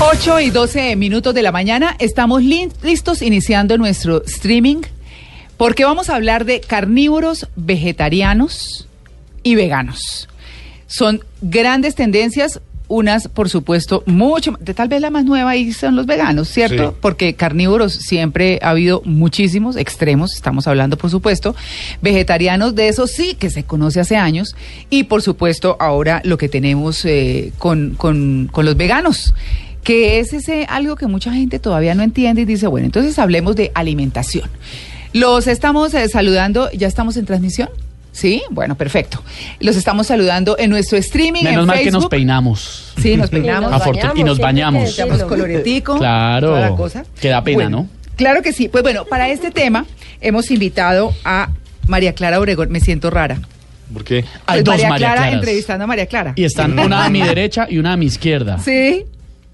[0.00, 4.82] Ocho y 12 minutos de la mañana, estamos li- listos iniciando nuestro streaming
[5.56, 8.86] porque vamos a hablar de carnívoros, vegetarianos
[9.42, 10.28] y veganos.
[10.86, 16.06] Son grandes tendencias, unas por supuesto mucho, tal vez la más nueva ahí son los
[16.06, 16.90] veganos, ¿cierto?
[16.90, 16.96] Sí.
[17.00, 21.56] Porque carnívoros siempre ha habido muchísimos extremos, estamos hablando por supuesto,
[22.00, 24.54] vegetarianos de eso sí que se conoce hace años
[24.90, 29.34] y por supuesto ahora lo que tenemos eh, con, con, con los veganos
[29.82, 33.56] que es ese algo que mucha gente todavía no entiende y dice, bueno, entonces hablemos
[33.56, 34.50] de alimentación.
[35.12, 37.70] Los estamos eh, saludando, ¿ya estamos en transmisión?
[38.12, 39.22] Sí, bueno, perfecto.
[39.60, 42.92] Los estamos saludando en nuestro streaming Menos en mal que nos peinamos.
[43.00, 43.72] Sí, nos peinamos.
[44.16, 44.82] Y nos bañamos.
[44.84, 45.28] que Echamos decirlo.
[45.28, 45.98] coloretico.
[45.98, 46.48] Claro.
[46.48, 47.04] toda la cosa.
[47.20, 47.88] Que da pena, Bueno, ¿no?
[48.16, 48.68] Claro que sí.
[48.68, 49.86] Pues bueno, para este tema
[50.20, 51.50] hemos invitado a
[51.86, 52.70] María Clara Obregón.
[52.72, 53.40] Me siento rara.
[53.92, 54.22] ¿Por qué?
[54.22, 55.34] Pues Hay dos María María Clara Claras.
[55.34, 56.32] entrevistando a María Clara.
[56.34, 58.58] Y están una a mi derecha y una a mi izquierda.
[58.58, 59.04] Sí.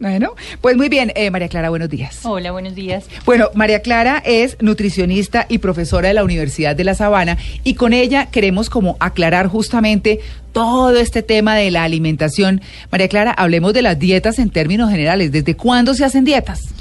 [0.01, 2.21] Bueno, pues muy bien, eh, María Clara, buenos días.
[2.25, 3.07] Hola, buenos días.
[3.25, 7.93] Bueno, María Clara es nutricionista y profesora de la Universidad de La Sabana y con
[7.93, 10.21] ella queremos como aclarar justamente
[10.53, 12.61] todo este tema de la alimentación.
[12.91, 15.33] María Clara, hablemos de las dietas en términos generales.
[15.33, 16.75] ¿Desde cuándo se hacen dietas?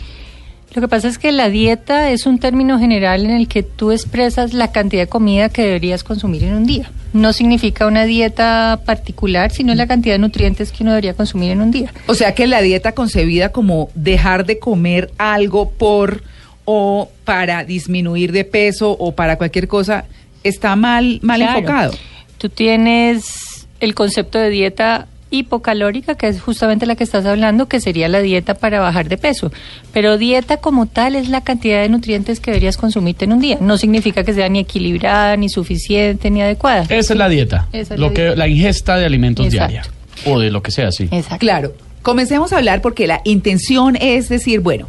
[0.75, 3.91] Lo que pasa es que la dieta es un término general en el que tú
[3.91, 6.89] expresas la cantidad de comida que deberías consumir en un día.
[7.13, 11.61] No significa una dieta particular, sino la cantidad de nutrientes que uno debería consumir en
[11.61, 11.94] un día.
[12.07, 16.23] O sea que la dieta concebida como dejar de comer algo por
[16.66, 20.05] o para disminuir de peso o para cualquier cosa
[20.44, 21.59] está mal mal Claro.
[21.59, 21.94] enfocado.
[22.40, 27.81] Tú tienes el concepto de dieta hipocalórica, que es justamente la que estás hablando, que
[27.81, 29.51] sería la dieta para bajar de peso.
[29.91, 33.57] Pero dieta como tal es la cantidad de nutrientes que deberías consumirte en un día.
[33.59, 36.83] No significa que sea ni equilibrada, ni suficiente, ni adecuada.
[36.83, 37.67] Esa es la dieta.
[37.73, 38.35] Esa es lo la que dieta.
[38.38, 39.72] la ingesta de alimentos Exacto.
[39.72, 39.91] diaria
[40.25, 41.09] o de lo que sea, sí.
[41.11, 41.39] Exacto.
[41.39, 41.73] Claro,
[42.03, 44.88] comencemos a hablar porque la intención es decir, bueno,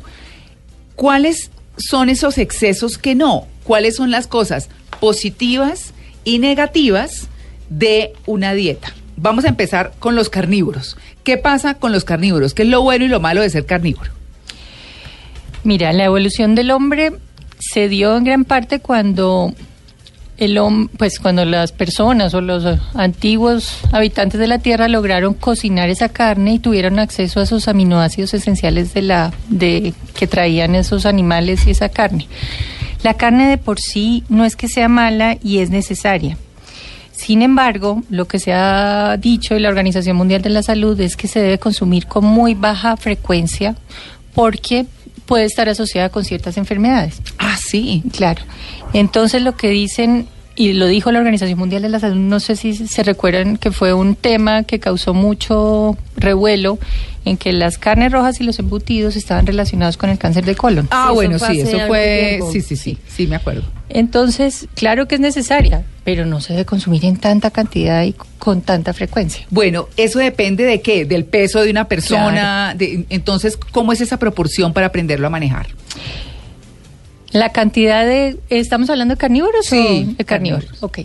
[0.95, 3.47] ¿cuáles son esos excesos que no?
[3.65, 4.69] ¿Cuáles son las cosas
[5.01, 5.95] positivas
[6.25, 7.29] y negativas
[7.71, 8.93] de una dieta?
[9.17, 10.97] Vamos a empezar con los carnívoros.
[11.23, 12.55] ¿Qué pasa con los carnívoros?
[12.55, 14.11] ¿Qué es lo bueno y lo malo de ser carnívoro?
[15.63, 17.13] Mira, la evolución del hombre
[17.59, 19.55] se dio en gran parte cuando
[20.37, 20.59] el
[20.97, 22.65] pues cuando las personas o los
[22.95, 28.35] antiguos habitantes de la Tierra lograron cocinar esa carne y tuvieron acceso a esos aminoácidos
[28.35, 32.27] esenciales de la de que traían esos animales y esa carne.
[33.03, 36.37] La carne de por sí no es que sea mala y es necesaria.
[37.25, 41.17] Sin embargo, lo que se ha dicho de la Organización Mundial de la Salud es
[41.17, 43.77] que se debe consumir con muy baja frecuencia
[44.35, 44.85] porque
[45.25, 47.23] puede estar asociada con ciertas enfermedades.
[47.39, 48.03] Ah, sí.
[48.13, 48.43] Claro.
[48.93, 52.57] Entonces lo que dicen, y lo dijo la Organización Mundial de la Salud, no sé
[52.57, 56.79] si se recuerdan que fue un tema que causó mucho revuelo
[57.25, 60.89] en que las carnes rojas y los embutidos estaban relacionados con el cáncer de colon.
[60.91, 62.39] Ah, eso bueno, sí, eso fue...
[62.53, 63.63] Sí, sí, sí, sí, me acuerdo.
[63.89, 68.61] Entonces, claro que es necesaria, pero no se debe consumir en tanta cantidad y con
[68.61, 69.47] tanta frecuencia.
[69.51, 72.75] Bueno, eso depende de qué, del peso de una persona.
[72.77, 75.69] de- entonces, ¿cómo es esa proporción para aprenderlo a manejar?
[77.35, 78.39] La cantidad de...
[78.49, 80.65] ¿Estamos hablando de carnívoros Sí, o de carnívoros?
[80.67, 80.83] carnívoros.
[80.83, 81.01] Ok.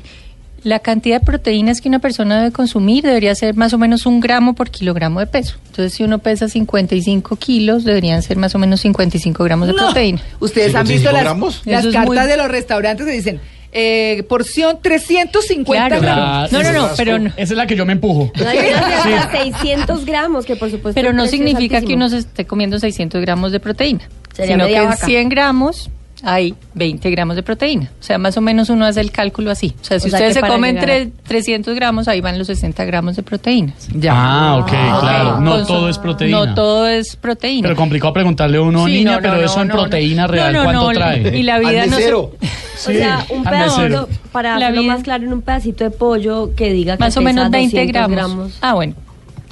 [0.63, 4.19] La cantidad de proteínas que una persona debe consumir debería ser más o menos un
[4.19, 5.55] gramo por kilogramo de peso.
[5.67, 9.85] Entonces, si uno pesa 55 kilos, deberían ser más o menos 55 gramos de No.
[9.85, 10.21] proteína.
[10.39, 11.61] Ustedes han 55 visto las, gramos?
[11.65, 13.39] las cartas muy- de los restaurantes que dicen
[13.71, 16.01] eh, porción 350 Claro.
[16.01, 16.51] gramos.
[16.51, 17.31] No, no, no, Esa pero no.
[17.37, 18.31] es la que yo me empujo.
[18.39, 20.93] No, hay unas de hasta 600 gramos, que por supuesto.
[20.99, 24.01] Pero no significa que uno se esté comiendo 600 gramos de proteína,
[24.35, 25.05] Sería sino que vaca.
[25.05, 25.89] 100 gramos
[26.23, 27.91] hay 20 gramos de proteína.
[27.99, 29.73] O sea, más o menos uno hace el cálculo así.
[29.81, 32.47] O sea, si O ustedes se comen llegar a- tre- 300 gramos, ahí van los
[32.47, 33.87] 60 gramos de proteínas.
[33.93, 34.13] Ya.
[34.15, 35.39] Ah, ok, claro.
[35.39, 36.45] No Entonces, todo es proteína.
[36.45, 37.67] No todo es proteína.
[37.67, 40.21] Pero complicado preguntarle a uno, Sí, niña, no, pero no, eso no, en no, proteína
[40.23, 40.27] no.
[40.27, 41.37] real, No, no, ¿cuánto no, trae?
[41.37, 42.13] Y la vida no se-
[42.79, 46.71] O sea, un pedacito, para hacerlo vida- más claro, en un pedacito de pollo que
[46.71, 48.57] diga que más o menos 20 200 gramos.
[48.61, 48.95] Ah, bueno.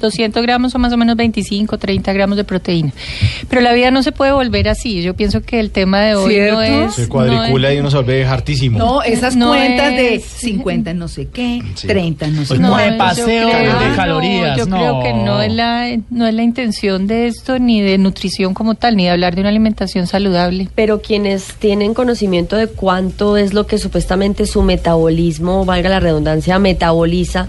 [0.00, 2.92] 200 gramos son más o menos 25, 30 gramos de proteína.
[3.48, 5.02] Pero la vida no se puede volver así.
[5.02, 6.62] Yo pienso que el tema de hoy no ¿Cierto?
[6.62, 6.94] es...
[6.94, 8.78] Se cuadricula no y uno se vuelve hartísimo.
[8.78, 11.86] No, esas No cuentas de es- 50 en no sé qué, Sí.
[11.86, 12.60] 30 en no sé qué.
[12.60, 14.76] no, de paseo, de calorías, yo no.
[14.76, 18.74] creo que no es la no es la intención de esto ni de nutrición como
[18.74, 20.68] tal, ni de hablar de una alimentación saludable.
[20.74, 26.58] Pero quienes tienen conocimiento de cuánto es lo que supuestamente su metabolismo, valga la redundancia,
[26.58, 27.48] metaboliza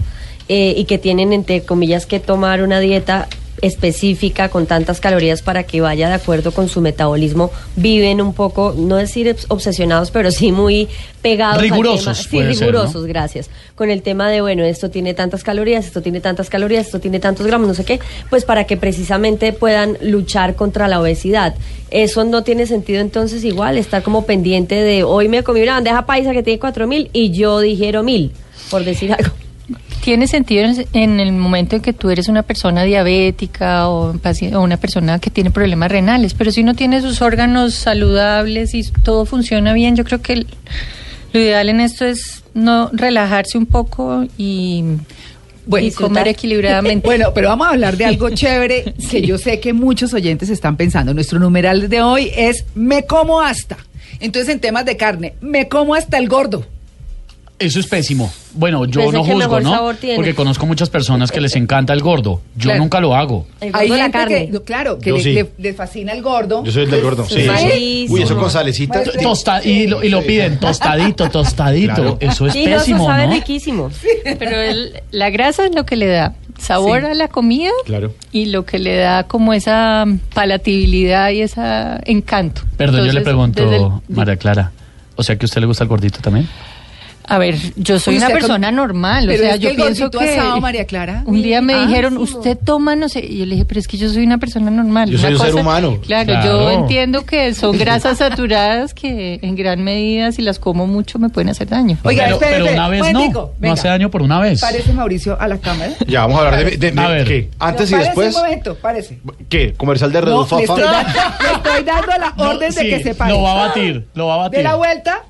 [0.50, 3.28] eh, y que tienen, entre comillas, que tomar una dieta
[3.62, 8.74] específica con tantas calorías para que vaya de acuerdo con su metabolismo, viven un poco,
[8.76, 10.88] no decir obs- obsesionados, pero sí muy
[11.20, 12.48] pegados al Rigurosos, tema.
[12.50, 13.08] Sí, ser, rigurosos, ¿no?
[13.08, 13.50] gracias.
[13.74, 17.20] Con el tema de, bueno, esto tiene tantas calorías, esto tiene tantas calorías, esto tiene
[17.20, 18.00] tantos gramos, no sé qué,
[18.30, 21.54] pues para que precisamente puedan luchar contra la obesidad.
[21.90, 26.06] Eso no tiene sentido entonces igual, estar como pendiente de, hoy me comí una bandeja
[26.06, 28.32] paisa que tiene cuatro mil y yo digiero mil,
[28.70, 29.32] por decir algo.
[30.02, 34.14] Tiene sentido en, el momento en que tú eres una persona diabética o,
[34.54, 39.26] una persona que tiene problemas renales, pero si uno tiene sus órganos saludables y todo
[39.26, 40.46] funciona bien, yo creo que el-
[41.32, 44.84] lo ideal en esto es no relajarse un poco y,
[45.66, 47.06] Bueno, y comer equilibradamente.
[47.06, 50.76] Bueno, pero vamos a hablar de algo chévere que yo sé que muchos oyentes están
[50.76, 51.14] pensando.
[51.14, 53.76] Nuestro numeral de hoy es me como hasta.
[54.18, 56.66] Entonces, en temas de carne, me como hasta el gordo.
[57.60, 58.32] Eso es pésimo.
[58.54, 59.92] Bueno, yo no juzgo, ¿no?
[60.16, 62.40] Porque conozco muchas personas que les encanta el gordo.
[62.56, 62.80] Yo Claro.
[62.80, 63.46] nunca lo hago.
[63.60, 64.50] El gordo de la gente carne.
[64.50, 65.32] que, claro, que le, sí.
[65.34, 66.64] le- le fascina el gordo.
[66.64, 67.26] Yo soy el del gordo.
[67.28, 67.42] Sí.
[67.42, 68.14] Malísimo.
[68.14, 69.02] Uy, eso con salecita.
[69.22, 71.94] Tosta- y, lo, y lo piden tostadito, tostadito.
[71.94, 72.16] Claro.
[72.18, 73.32] Eso es Sí, no, eso pésimo, sabe ¿no?
[73.34, 73.90] riquísimo.
[74.38, 77.06] Pero el- la grasa es lo que le da sabor Sí.
[77.08, 78.14] a la comida Claro.
[78.32, 81.60] y lo que le da como esa palatabilidad y ese
[82.06, 82.62] encanto.
[82.78, 83.62] Perdón, yo le pregunto,
[84.08, 84.72] el- María Clara.
[85.16, 86.48] O sea que a usted le gusta el gordito también.
[87.30, 89.76] A ver, yo soy una persona con- normal, Pero o sea, es que yo el
[89.76, 91.22] pienso que asado, María Clara.
[91.26, 92.16] un día me Ah, dijeron.
[92.18, 94.68] "Usted toma no sé", y yo le dije, "Pero es que yo soy una persona
[94.70, 95.98] normal." Yo soy un ser humano.
[96.04, 96.44] Claro, Claro.
[96.44, 101.28] yo entiendo que son grasas saturadas que en gran medida si las como mucho me
[101.28, 101.96] pueden hacer daño.
[102.02, 103.46] Oiga, pero, espere, pero espere, una vez momentico, no.
[103.46, 103.74] No venga.
[103.74, 104.60] hace daño por una vez.
[104.60, 105.92] Parece Mauricio a la cámara.
[106.08, 107.26] Ya, vamos a hablar de, de- de- A ver.
[107.28, 107.50] ¿qué?
[107.60, 108.34] Antes No, y después.
[108.34, 109.20] Un momento, parece.
[109.48, 109.72] ¿Qué?
[109.74, 110.56] ¿Comercial de No, Redufa?
[110.56, 113.32] le, estoy da- le estoy dando la No, orden de sí, que se pare.
[113.32, 114.58] Lo va a batir, lo va a batir.
[114.58, 115.22] De la vuelta,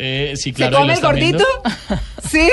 [0.00, 0.76] Eh, sí, ¿se claro.
[0.78, 1.44] ahí come el gordito?
[1.88, 2.02] viendo.
[2.28, 2.46] Sí.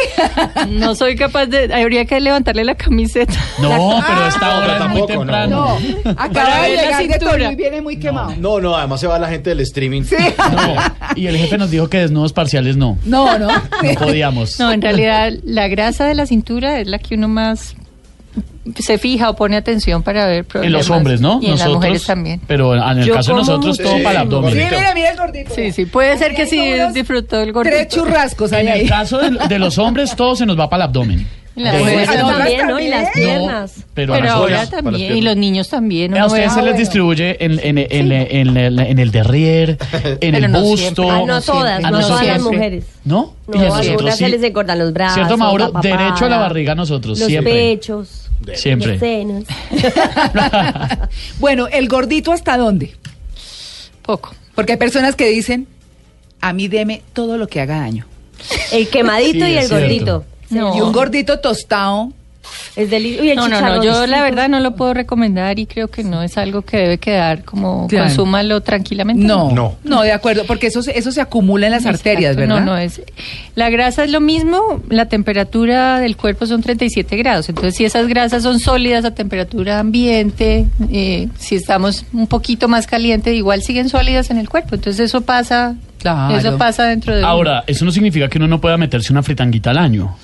[0.70, 3.34] No soy capaz de habría que levantarle la camiseta.
[3.62, 5.78] No, pero esta Ah, hora es muy tampoco, temprano.
[6.06, 7.20] No, acaba de llegar de.
[7.20, 8.34] Tolú y viene muy quemado.
[8.38, 10.04] No, no, además se va la gente del streaming.
[10.04, 10.16] Sí.
[10.38, 10.76] No,
[11.16, 12.98] Y el jefe nos dijo que desnudos parciales no.
[13.04, 13.48] No, no.
[13.48, 14.58] No podíamos.
[14.60, 17.76] No, en realidad la grasa de la cintura es la que uno más
[18.80, 20.68] se fija o pone atención para ver problemas.
[20.68, 21.40] En los hombres, ¿no?
[21.42, 22.42] Y en las mujeres también.
[22.48, 24.04] Pero en el Yo caso de nosotros, todo mucho.
[24.04, 24.54] para el Sí, Sí, abdomen.
[24.58, 24.76] gordito.
[24.80, 25.54] mira, mira el gordito.
[25.56, 27.76] Sí, sí, puede ser que sí disfrutó el gordito.
[27.76, 28.88] Tres churrascos hay En el ahí.
[28.88, 31.28] caso de, de los hombres, todo se nos va para el abdomen.
[31.56, 32.80] Las De- mujeres Ah, no, también, ¿no?
[32.82, 33.74] Y las piernas.
[33.94, 36.14] pero, Pero a ahora nosotros- las también, y los niños también.
[36.14, 40.18] A uno ustedes se les distribuye en, en, en, en, en- en el derrier, en
[40.34, 41.10] Pero el no busto.
[41.10, 42.84] Ah, no no todas, Ah, no no todas las mujeres.
[43.06, 43.36] ¿no?
[43.48, 44.32] No, Y a a nosotros algunas se sí.
[44.32, 45.14] les engordan los brazos.
[45.16, 45.66] ¿Cierto, Mauro?
[45.68, 47.54] la papada, Derecho a la barriga a nosotros, Los siempre.
[47.54, 48.25] pechos.
[48.56, 48.92] Siempre.
[48.92, 49.44] Los senos.
[51.40, 52.96] Bueno, ¿el gordito hasta dónde?
[54.02, 54.34] Poco.
[54.54, 55.68] Porque hay personas que dicen,
[56.42, 58.06] a mí deme todo lo que haga daño.
[58.72, 59.76] El quemadito Sí, y el cierto.
[59.80, 60.26] gordito.
[60.50, 60.78] No.
[60.78, 62.12] Y un gordito tostado.
[62.76, 63.36] Es delicioso.
[63.36, 66.38] No, no, no, yo la verdad no lo puedo recomendar y creo que no es
[66.38, 68.06] algo que debe quedar como Claro.
[68.08, 69.26] consúmalo tranquilamente.
[69.26, 69.76] No, No.
[69.84, 72.60] no, de acuerdo, porque eso, se- eso se acumula en las Exacto, arterias, ¿verdad?
[72.60, 73.02] No, no es.
[73.56, 77.48] La grasa es lo mismo, la temperatura del cuerpo son 37 grados.
[77.50, 82.88] Entonces, si esas grasas son sólidas a temperatura ambiente, eh, si estamos un poquito más
[82.88, 84.76] caliente, igual siguen sólidas en el cuerpo.
[84.76, 85.76] Entonces, eso pasa.
[86.00, 86.38] Claro.
[86.38, 87.24] Eso pasa dentro de.
[87.24, 90.16] Ahora, eso no significa que uno no pueda meterse una fritanguita al año.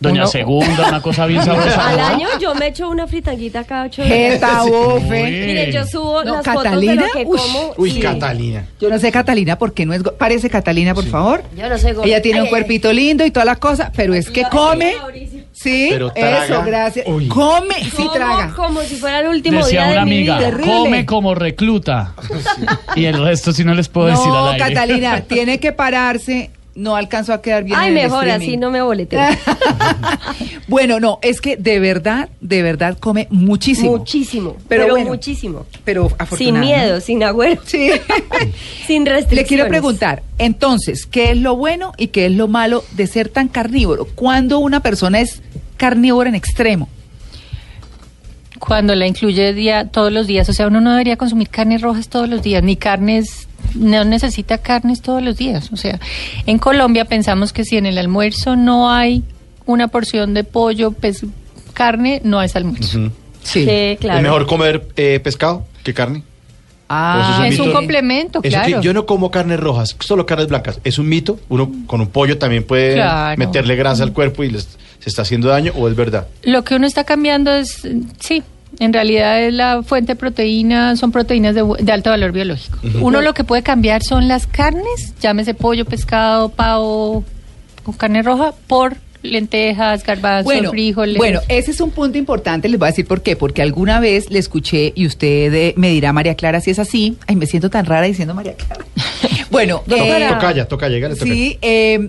[0.00, 1.88] Doña Uno- Segunda, una cosa bien sabrosa.
[1.90, 2.06] Al ¿no?
[2.06, 4.16] año yo me echo una fritanguita cada ocho días.
[4.16, 5.22] Jeta, bofe.
[5.24, 7.38] Mire, yo subo No, las fotos de Catalina, lo que uy.
[7.38, 7.74] como.
[7.76, 8.66] Uy, y- Catalina.
[8.80, 10.02] Yo no sé, Catalina, por qué no es...
[10.02, 11.42] go- Parece Catalina, por favor.
[11.54, 12.06] Yo no soy gorda.
[12.08, 14.94] Ella tiene Ay, un ay, cuerpito lindo y toda la cosa, pero es que come...
[14.98, 15.40] Mauricio.
[15.52, 16.44] Sí, Pero traga.
[16.46, 17.06] eso, gracias.
[17.06, 17.28] Uy.
[17.28, 18.54] Come, sí Como- traga.
[18.56, 20.60] Como si fuera el último Decía día una de mi amiga, vida.
[20.64, 22.14] Come como recluta.
[22.96, 24.72] Y el resto sí no les puedo decir No, al aire.
[24.74, 26.50] Catalina, tiene que pararse.
[26.74, 27.78] No alcanzó a quedar bien.
[27.78, 28.46] Ay, en el mejor, streaming.
[28.46, 29.20] así no me boleteo.
[30.68, 33.96] bueno, no, es que de verdad, de verdad come muchísimo.
[33.96, 34.56] Muchísimo.
[34.68, 35.66] Pero Pero, bueno, muchísimo.
[35.84, 36.76] Pero Sin afortunadamente.
[36.76, 37.60] miedo, sin agüero.
[37.64, 37.90] Sí.
[38.86, 39.30] sin restricciones.
[39.32, 43.28] Le quiero preguntar, entonces, ¿qué es lo bueno y qué es lo malo de ser
[43.28, 44.04] tan carnívoro?
[44.14, 45.42] ¿Cuándo una persona es
[45.76, 46.88] carnívora en extremo?
[48.60, 50.48] Cuando la incluye día, todos los días.
[50.48, 53.48] O sea, uno no debería consumir carnes rojas todos los días, ni carnes.
[53.74, 55.70] No necesita carnes todos los días.
[55.72, 55.98] O sea,
[56.46, 59.24] en Colombia pensamos que si en el almuerzo no hay
[59.66, 61.24] una porción de pollo, pues
[61.72, 63.10] carne no es almuerzo.
[63.42, 63.64] Sí.
[63.64, 64.18] Sí, claro.
[64.18, 66.22] ¿Es mejor comer eh, pescado que carne?
[66.92, 68.80] Ah, Eso Es un complemento, Eso claro.
[68.80, 70.80] que yo no como carnes rojas, solo carnes blancas.
[70.84, 71.38] ¿Es un mito?
[71.48, 73.38] Uno con un pollo también puede Claro.
[73.38, 76.26] meterle grasa al cuerpo y les, se está haciendo daño o es verdad?
[76.42, 77.86] Lo que uno está cambiando es,
[78.18, 78.42] sí,
[78.80, 82.78] en realidad es la fuente de proteína, son proteínas de, de alto valor biológico.
[83.00, 87.22] Uno lo que puede cambiar son las carnes, llámese pollo, pescado, pavo,
[87.84, 91.18] con carne roja, por lentejas, garbanzos, Bueno, frijoles.
[91.18, 94.30] bueno, ese es un punto importante, les voy a decir por qué, porque alguna vez
[94.30, 97.68] le escuché y usted eh, me dirá, María Clara, si es así, ay, me siento
[97.68, 98.82] tan rara diciendo María Clara.
[99.50, 101.34] bueno, eh, Tocaya, tocaya, llegale, tocaya.
[101.34, 102.08] Sí, eh,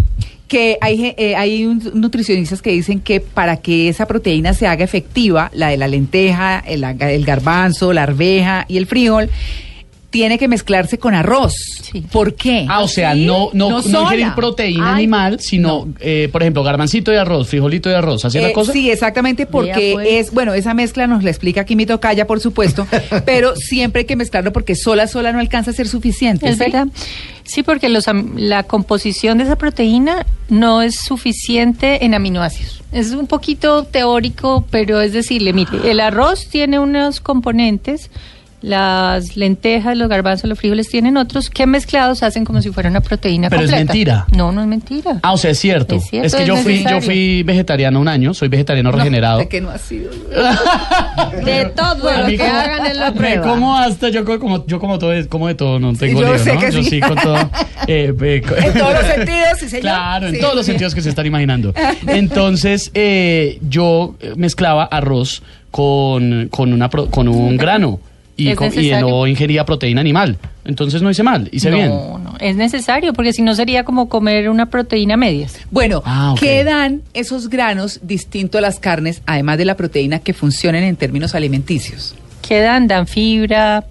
[0.52, 5.50] que hay, eh, hay nutricionistas que dicen que para que esa proteína se haga efectiva,
[5.54, 9.30] la de la lenteja, el, el garbanzo, la arveja y el frijol,
[10.12, 11.54] tiene que mezclarse con arroz.
[11.82, 12.02] Sí.
[12.12, 12.66] ¿Por qué?
[12.70, 13.26] Ah, o sea, ¿Sí?
[13.26, 17.90] no, no, no, ingerir proteína Ay, animal, sino, eh, por ejemplo, garbancito de arroz, frijolito
[17.90, 18.74] de arroz, ¿así es la Eh, cosa?
[18.74, 20.08] Sí, exactamente, porque pues.
[20.12, 22.86] es, bueno, esa mezcla nos la explica aquí mi tocaya, por supuesto,
[23.26, 26.48] pero siempre hay que mezclarlo porque sola, sola no alcanza a ser suficiente.
[26.48, 26.60] Es ¿sí?
[26.60, 26.88] verdad.
[27.44, 32.82] Sí, porque los la composición de esa proteína no es suficiente en aminoácidos.
[32.92, 38.12] Es un poquito teórico, pero es decirle, mire, el arroz tiene unos componentes,
[38.62, 43.02] las lentejas, los garbanzos, los frijoles tienen otros que mezclados hacen como si fuera una
[43.02, 43.94] proteína Pero es completa.
[43.94, 44.26] mentira.
[44.36, 45.20] No, no es mentira.
[45.24, 45.96] Ah, o sea, es cierto.
[45.96, 49.40] Es cierto, Es que es yo fui, yo fui vegetariano un año, soy vegetariano regenerado.
[49.40, 50.12] De que no ha sido.
[51.46, 53.48] De todo A lo que como- hagan en la me prueba.
[53.48, 56.40] como hasta, yo co- como, yo como todo, como de todo, no tengo yo lío,
[56.44, 56.60] sé ¿no?
[56.60, 56.90] que yo sí.
[56.90, 57.38] sí con todo.
[57.88, 59.82] eh, eh, En todos los sentidos, sí, señor.
[59.82, 60.42] Claro, en Sí.
[60.42, 61.74] todos los sentidos que se están imaginando.
[62.08, 65.42] Entonces, eh, yo mezclaba arroz
[65.72, 68.00] con, con, una pro- con un grano
[68.50, 70.38] y, y no ingería proteína animal.
[70.64, 71.90] Entonces no hice mal, hice no, bien.
[71.90, 75.58] no, es necesario, porque si no sería como comer una proteína medias.
[75.72, 76.36] Bueno, Ah.
[76.40, 80.96] ¿qué dan esos granos distinto a las carnes, además de la proteína, que funcionen en
[80.96, 82.16] términos alimenticios?
[82.48, 83.86] que dan, dan fibra,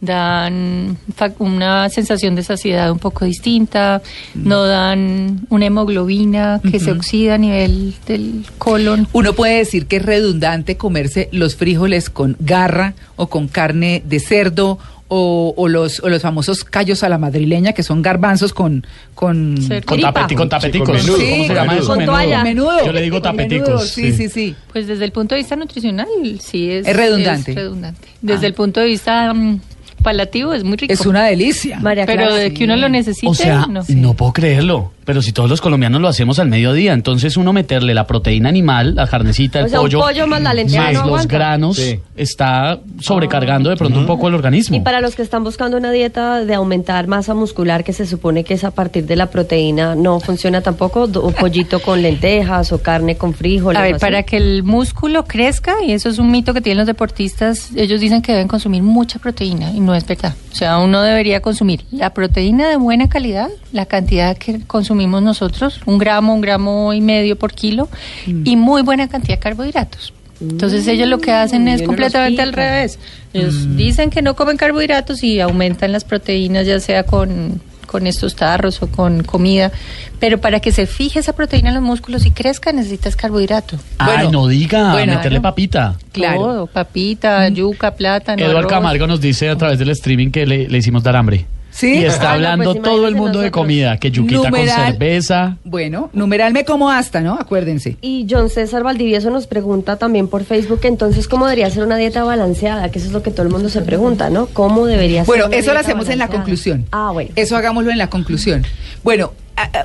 [0.00, 0.98] dan
[1.38, 4.02] una sensación de saciedad un poco distinta,
[4.34, 9.08] no dan una hemoglobina que se oxida a nivel del colon.
[9.12, 14.20] Uno puede decir que es redundante comerse los frijoles con garra o con carne de
[14.20, 18.84] cerdo o, o los, o los famosos callos a la madrileña, que son garbanzos con...
[19.14, 19.54] con.
[19.84, 21.02] Con, tapeti- con tapeticos.
[21.02, 21.30] Sí, con menudo.
[21.30, 21.86] ¿Cómo se llama Con eso?
[21.88, 22.14] con Menudo.
[22.16, 22.42] toalla.
[22.42, 22.86] menudo.
[22.86, 23.68] Yo le digo tapeticos.
[23.68, 24.56] menudo, sí, sí, sí.
[24.72, 26.08] Pues desde el punto de vista nutricional,
[26.40, 27.50] sí es, Es redundante.
[27.52, 28.08] es redundante.
[28.22, 28.48] Desde Ah.
[28.48, 29.60] el punto de vista mm,
[30.04, 30.92] palativo es muy rico.
[30.92, 31.80] Es una delicia.
[31.80, 32.54] María pero Clara, de sí.
[32.54, 33.82] que uno lo necesite, O sea, no.
[33.88, 34.92] no puedo creerlo.
[35.04, 38.94] Pero si todos los colombianos lo hacemos al mediodía, entonces uno meterle la proteína animal,
[38.94, 41.34] la carnecita, el O sea, un pollo, pollo más la lenteja más no los aguanta.
[41.34, 42.00] granos, Sí.
[42.16, 44.76] está sobrecargando de pronto un poco el organismo.
[44.76, 48.44] Y para los que están buscando una dieta de aumentar masa muscular, que se supone
[48.44, 52.80] que es a partir de la proteína, no funciona tampoco, o pollito con lentejas o
[52.80, 53.78] carne con frijoles.
[53.78, 54.00] A ver, así.
[54.00, 58.00] para que el músculo crezca, y eso es un mito que tienen los deportistas, ellos
[58.00, 60.34] dicen que deben consumir mucha proteína, y no es verdad.
[60.52, 64.60] O sea, uno debería consumir la proteína de buena calidad, la cantidad que
[64.94, 67.88] consumimos nosotros, un gramo, un gramo y medio por kilo,
[68.26, 70.12] y muy buena cantidad de carbohidratos.
[70.40, 72.98] Entonces ellos lo que hacen y es completamente al revés.
[73.32, 78.36] Ellos dicen que no comen carbohidratos y aumentan las proteínas, ya sea con, con estos
[78.36, 79.72] tarros o con comida.
[80.20, 83.76] Pero para que se fije esa proteína en los músculos y crezca, necesitas carbohidrato.
[83.98, 85.14] Ay, Bueno, no diga, bueno.
[85.16, 85.96] meterle papita.
[86.12, 86.38] Claro.
[86.38, 88.44] Todo, papita, yuca, plátano.
[88.44, 88.68] Eduardo.
[88.68, 91.46] Camargo nos dice a través del streaming que le, le hicimos dar hambre.
[91.76, 91.98] ¿Sí?
[91.98, 94.76] Y está Ah, no, hablando pues todo el mundo de comida, que yuquita Numeral.
[94.76, 95.56] con cerveza.
[95.64, 97.34] Bueno, numeral me como hasta, ¿no?
[97.34, 97.96] Acuérdense.
[98.00, 102.22] Y John César Valdivieso nos pregunta también por Facebook, entonces, ¿cómo debería ser una dieta
[102.22, 102.90] balanceada?
[102.92, 104.46] Que eso es lo que todo el mundo se pregunta, ¿no?
[104.46, 106.86] ¿Cómo debería ser Bueno, eso lo hacemos en la conclusión.
[106.92, 107.30] Ah, bueno.
[107.34, 108.64] Eso hagámoslo en la conclusión.
[109.02, 109.32] Bueno,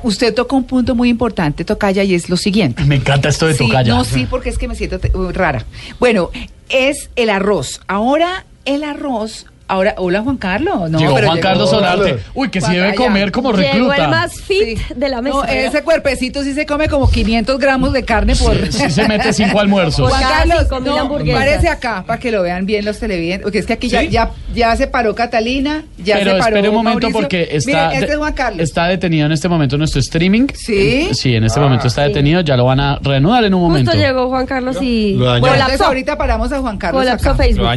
[0.04, 2.84] usted toca un punto muy importante, Tocaya, y es lo siguiente.
[2.84, 3.92] Me encanta esto de Sí, tocaya.
[3.94, 5.00] No, sí, porque es que me siento
[5.32, 5.64] rara.
[5.98, 6.30] Bueno,
[6.68, 7.80] es el arroz.
[7.88, 9.46] Ahora, el arroz.
[9.70, 10.90] Ahora, hola Juan Carlos.
[10.90, 11.70] No, llegó pero Juan llegó- Carlos.
[11.70, 12.18] Solarte.
[12.34, 13.96] Uy, que sí Juan debe comer como Llegó recluta.
[14.04, 14.94] el más fit Sí.
[14.96, 15.36] de la mesa.
[15.36, 18.56] No, ese cuerpecito sí se come como 500 gramos de carne por.
[18.72, 20.10] Sí se mete cinco almuerzos.
[20.10, 23.74] Juan Carlos, no, parece acá para que lo vean bien los televidentes, porque es que
[23.74, 24.08] aquí ya, ¿Sí?
[24.08, 27.20] ya, ya se paró Catalina, ya Pero se paró espere un momento Mauricio.
[27.20, 28.60] porque está, Miren, este es Juan Carlos.
[28.62, 30.48] está detenido en este momento nuestro streaming.
[30.54, 31.10] ¿Sí?
[31.12, 32.40] Sí, en este momento está detenido.
[32.40, 33.92] Ya lo van a reanudar en un momento.
[33.92, 35.40] Justo llegó Juan Carlos y Lo dañó.
[35.42, 37.44] Bueno, entonces ahorita paramos a Juan Carlos colapsó acá.
[37.44, 37.68] Facebook.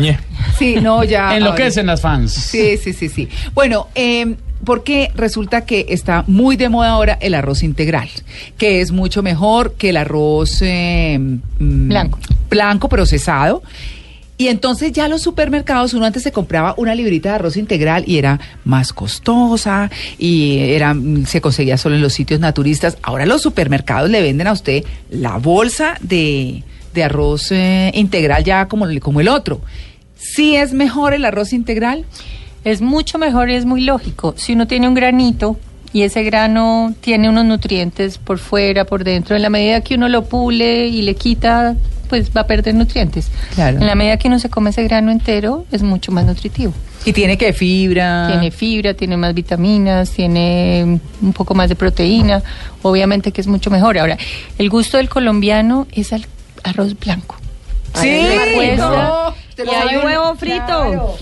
[0.57, 1.35] Sí, no, ya.
[1.85, 2.31] Las fans.
[2.31, 3.29] Sí, sí, sí, sí.
[3.53, 8.09] Bueno, eh, porque resulta que está muy de moda ahora el arroz integral,
[8.57, 11.17] que es mucho mejor que el arroz eh,
[11.59, 12.19] Blanco.
[12.49, 13.63] blanco procesado.
[14.35, 18.17] Y entonces ya los supermercados, uno antes se compraba una librita de arroz integral y
[18.17, 22.97] era más costosa y era, mm, se conseguía solo en los sitios naturistas.
[23.03, 26.63] Ahora los supermercados le venden a usted la bolsa de,
[26.93, 29.61] de arroz eh, integral ya como, como el otro.
[30.23, 32.05] ¿Sí es mejor el arroz integral?
[32.63, 34.33] Es mucho mejor y es muy lógico.
[34.37, 35.59] Si uno tiene un granito
[35.91, 40.07] y ese grano tiene unos nutrientes por fuera, por dentro, en la medida que uno
[40.07, 41.75] lo pule y le quita,
[42.07, 43.29] pues va a perder nutrientes.
[43.53, 43.79] Claro.
[43.79, 46.73] En la medida que uno se come ese grano entero, es mucho más nutritivo.
[47.05, 48.27] Y tiene que fibra.
[48.29, 52.41] Tiene fibra, tiene más vitaminas, tiene un poco más de proteína,
[52.81, 53.97] obviamente que es mucho mejor.
[53.97, 54.17] Ahora,
[54.57, 56.25] el gusto del colombiano es al
[56.63, 57.35] arroz blanco.
[57.95, 58.21] Sí,
[58.77, 61.15] no, te lo Y hay huevo frito.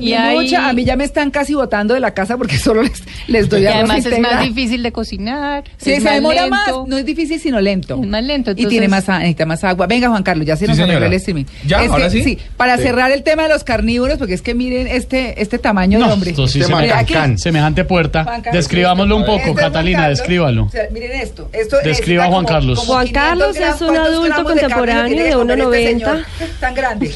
[0.00, 2.56] Y Y hay- mucha, a mí ya me están casi botando de la casa porque
[2.58, 5.64] solo les, les doy Y arroz además es más difícil de cocinar.
[5.78, 6.50] Sí, es se más demora lento.
[6.50, 6.88] más.
[6.88, 7.98] No es difícil, sino lento.
[8.00, 9.86] Es más lento, Y tiene más, necesita más agua.
[9.88, 11.06] Venga, Juan Carlos, ya se Sí, nos señora.
[11.06, 11.44] el streaming.
[11.66, 12.38] Ya, Es ahora que, sí.
[12.56, 12.84] para Sí.
[12.84, 16.12] cerrar el tema de los carnívoros, porque es que miren este, este tamaño de No,
[16.12, 16.30] hombre.
[16.30, 17.36] esto sí Este se macancán.
[17.38, 18.24] Semejante puerta.
[18.24, 20.64] Carlos, Describámoslo un este poco, Catalina, descríbalo.
[20.66, 21.48] O sea, miren esto.
[21.52, 22.78] esto Describa a Juan Carlos.
[22.78, 26.11] Juan 500 Carlos es un ¿Cuántos adulto de contemporáneo de comer este 1,90.
[26.60, 27.14] Tan grande.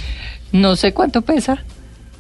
[0.53, 1.63] No sé cuánto pesa.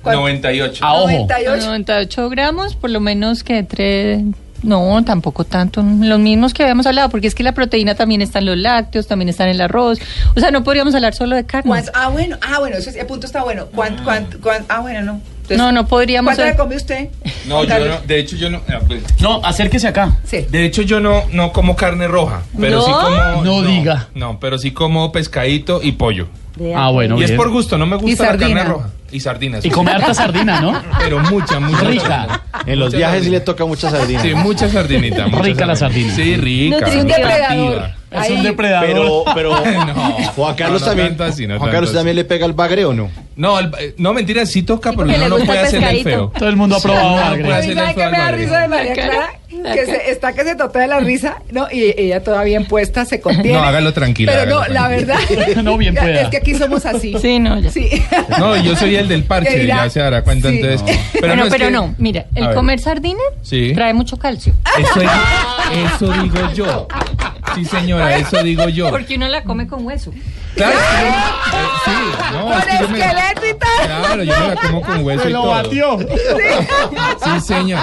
[0.03, 0.21] ¿Cuánto?
[0.21, 0.85] 98.
[0.85, 1.07] A ojo.
[1.07, 1.67] 98.
[1.67, 4.25] 98 gramos, por lo menos que entre...
[4.63, 5.83] No, tampoco tanto.
[5.83, 9.07] Los mismos que habíamos hablado, porque es que la proteína también está en los lácteos,
[9.07, 10.01] también está en el arroz.
[10.35, 11.69] O sea, no podríamos hablar solo de carne.
[11.69, 11.93] ¿Cuánto?
[11.95, 13.67] Ah, bueno, ah, bueno, ese, punto está bueno.
[13.67, 14.67] ¿Cuánto, cuánto, cuánto?
[14.69, 15.21] Ah, bueno, no.
[15.43, 16.35] Entonces, No, no podríamos...
[16.35, 17.11] ¿Cuánto le come usted?
[17.47, 20.17] No, yo no, de hecho yo no, ah, pues, No, acérquese acá.
[20.25, 20.45] Sí.
[20.51, 22.85] de hecho yo no, no como carne roja, pero ¿No?
[22.85, 23.45] sí como...
[23.45, 24.09] No diga.
[24.15, 26.27] No, pero sí como pescadito y pollo.
[26.75, 28.55] Ah, bueno, y es por gusto, no me gusta la sardina.
[28.61, 28.89] carne roja.
[29.13, 29.65] Y sardinas.
[29.65, 30.83] Y come harta sardina, ¿no?
[30.99, 31.85] Pero mucha, mucha.
[31.85, 32.43] Rica.
[32.67, 34.21] En los Mucha viajes sí le toca mucha sardina.
[34.23, 35.29] Sí, mucha sardinita.
[35.29, 36.13] mucha Rica la sardina.
[36.15, 36.87] Sí, rica.
[36.89, 37.83] Es un depredador.
[38.11, 38.87] Es un depredador.
[38.89, 39.51] Pero, pero
[39.87, 39.95] No.
[40.35, 41.97] Juan Carlos No, no también, así, no Juan Carlos así.
[41.97, 43.11] también le pega el bagre o no?
[43.37, 46.03] No, el- eh, no, mentira, sí toca, pero uno no gusta puede el hacerle el
[46.05, 46.33] feo.
[46.37, 47.45] Todo el mundo ha probado no, no bagre.
[47.45, 48.11] puede ¿Y hacerle sabe el feo
[49.75, 51.67] Que se, está que se toca de la risa, ¿no?
[51.71, 53.59] Y ella todavía bien puesta, se contiene.
[53.59, 55.19] No, hágalo tranquila, Pero no, la verdad.
[55.63, 56.23] No, bien pueda.
[56.23, 57.15] Es que aquí somos así.
[57.21, 57.71] Sí, no, ya.
[57.71, 57.89] Sí.
[58.39, 60.57] No, yo soy el del parche, dirá- ya se dará cuenta Sí.
[60.61, 60.83] entonces.
[60.83, 61.21] No.
[61.21, 63.73] Pero, no, pero que- no, mira, el comer sardina Sí.
[63.75, 64.53] trae mucho calcio.
[64.79, 66.87] Eso, es- eso digo yo.
[67.57, 68.91] Sí, señora, eso digo yo.
[68.91, 70.13] Porque uno la come con hueso.
[70.55, 70.77] Claro,
[71.85, 71.91] sí,
[72.33, 73.87] no, Con es que yo me- esqueleto y tal.
[73.87, 75.51] Claro, yo me la como con hueso Se y lo todo.
[75.51, 75.99] batió.
[77.25, 77.81] Sí, señor.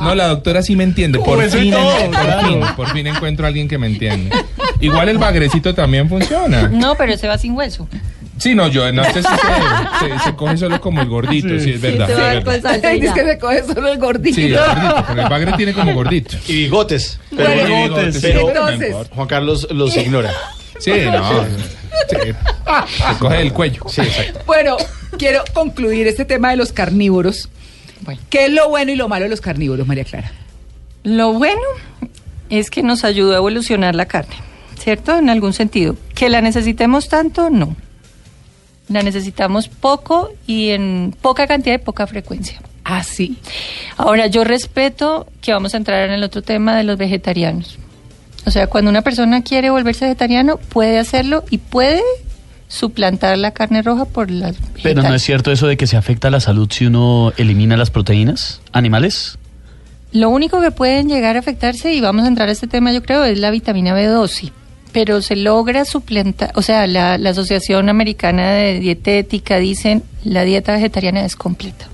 [0.00, 1.18] No, la doctora sí me entiende.
[1.18, 2.48] Por Hueso y fin, todo, por claro.
[2.48, 4.34] fin, por fin encuentro a alguien que me entiende.
[4.80, 6.68] Igual el bagrecito también funciona.
[6.68, 7.88] No, pero ese va sin hueso.
[8.38, 11.70] Sí, no, yo no sé si se, se, se coge solo como el gordito, sí,
[11.72, 12.08] es verdad.
[12.18, 12.92] Va es verdad.
[12.92, 14.34] Dice que se coge solo el gordito.
[14.34, 16.36] Sí, el gordito, porque el bagre tiene como gordito.
[16.48, 17.20] Y bigotes.
[17.30, 19.14] Pero, Bueno, Y bigotes, pero- sí, no entonces- importa.
[19.14, 20.32] Juan Carlos los ignora.
[20.80, 21.44] Sí, no.
[22.10, 22.16] Sí.
[23.12, 23.82] Se coge el cuello.
[23.88, 24.40] Sí, exacto.
[24.46, 24.76] Bueno,
[25.16, 27.48] quiero concluir este tema de los carnívoros.
[28.30, 30.32] ¿Qué es lo bueno y lo malo de los carnívoros, María Clara?
[31.04, 31.60] Lo bueno
[32.50, 34.34] es que nos ayuda a evolucionar la carne,
[34.76, 35.16] ¿cierto?
[35.16, 35.96] En algún sentido.
[36.16, 37.76] Que la necesitemos tanto, no.
[38.88, 42.60] La necesitamos poco y en poca cantidad y poca frecuencia.
[42.84, 43.38] Ah, sí.
[43.96, 47.78] Ahora, yo respeto que vamos a entrar en el otro tema de los vegetarianos.
[48.46, 52.02] O sea, cuando una persona quiere volverse vegetariano, puede hacerlo y puede
[52.68, 56.28] suplantar la carne roja por las Pero no es cierto eso de que se afecta
[56.28, 59.38] a la salud si uno elimina las proteínas animales.
[60.12, 63.02] Lo único que pueden llegar a afectarse, y vamos a entrar a este tema yo
[63.02, 64.52] creo, es la vitamina B12.
[64.94, 70.72] Pero se logra suplantar, o sea, la, la Asociación Americana de Dietética dicen la dieta
[70.72, 71.88] vegetariana es completa.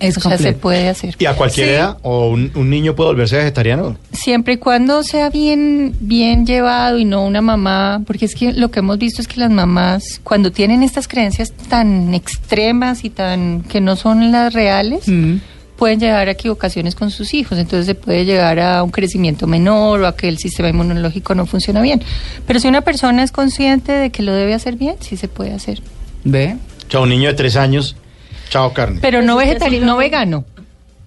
[0.00, 1.14] Es o sea, se puede hacer.
[1.18, 1.72] ¿Y a cualquier Sí.
[1.74, 1.96] edad?
[2.02, 3.96] ¿O un, un niño puede volverse vegetariano?
[4.12, 8.70] Siempre y cuando sea bien, bien llevado y no una mamá, porque es que lo
[8.70, 13.62] que hemos visto es que las mamás, cuando tienen estas creencias tan extremas y tan
[13.62, 15.36] que no son las reales, Mm.
[15.76, 17.58] Pueden llegar a equivocaciones con sus hijos.
[17.58, 21.46] Entonces se puede llegar a un crecimiento menor o a que el sistema inmunológico no
[21.46, 22.00] funciona bien.
[22.46, 25.52] Pero si una persona es consciente de que lo debe hacer bien, sí se puede
[25.52, 25.80] hacer.
[26.24, 26.56] ¿Ve?
[26.88, 27.96] O sea, un niño de tres años,
[28.50, 28.98] chao carne.
[29.02, 29.98] Pero no vegetariano, no no.
[29.98, 30.44] vegano.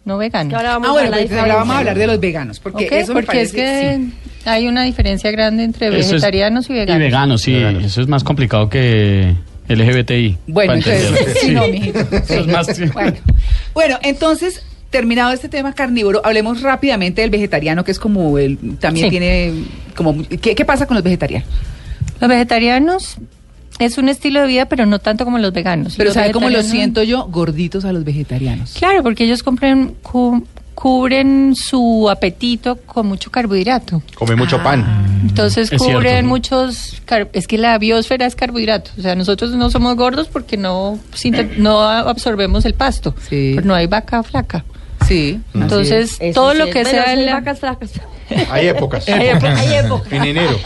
[0.06, 0.56] No vegano.
[0.56, 3.14] Ahora vamos Ah, bueno, pues ahora vamos a hablar de los veganos, porque Ok, eso
[3.14, 4.14] me porque es que sí.
[4.46, 6.96] hay una diferencia grande entre es- vegetarianos y veganos.
[7.02, 7.54] Y veganos, sí.
[7.54, 7.84] Veganos.
[7.84, 9.36] Eso es más complicado que
[9.68, 10.38] LGBTI.
[10.48, 11.40] Bueno, para entonces, entenderlo.
[11.42, 12.00] sí, no, mijito.
[12.16, 12.68] Eso es más...
[12.94, 13.14] Bueno,
[13.78, 19.06] bueno, entonces, terminado este tema carnívoro, hablemos rápidamente del vegetariano, que es como el, también
[19.06, 19.10] Sí.
[19.12, 19.54] tiene,
[19.96, 21.48] como, ¿qué, qué pasa con los vegetarianos?
[22.20, 23.18] Los vegetarianos
[23.78, 25.94] es un estilo de vida, pero no tanto como los veganos.
[25.96, 27.28] Pero Los ¿sabe cómo lo siento yo?
[27.30, 28.74] Gorditos a los vegetarianos.
[28.74, 34.02] Claro, porque ellos compren, cu- cubren su apetito con mucho carbohidrato.
[34.16, 34.64] Come mucho Ah.
[34.64, 35.17] pan.
[35.30, 36.28] Entonces Es cubren cierto.
[36.28, 37.02] muchos...
[37.34, 38.92] Es que la biosfera es carbohidrato.
[38.98, 41.00] O sea, nosotros no somos gordos porque no,
[41.58, 43.14] no absorbemos el pasto.
[43.30, 43.54] Sí.
[43.56, 44.64] Pero no hay vaca flaca.
[45.08, 45.40] Sí.
[45.50, 46.74] así Entonces, todo sí lo es.
[46.74, 47.16] que Bueno, sea...
[47.16, 47.92] sí, la- vacas flacas.
[48.52, 49.08] Hay épocas.
[49.10, 49.56] Hay época.
[49.58, 50.16] Hay época.
[50.16, 50.58] En enero.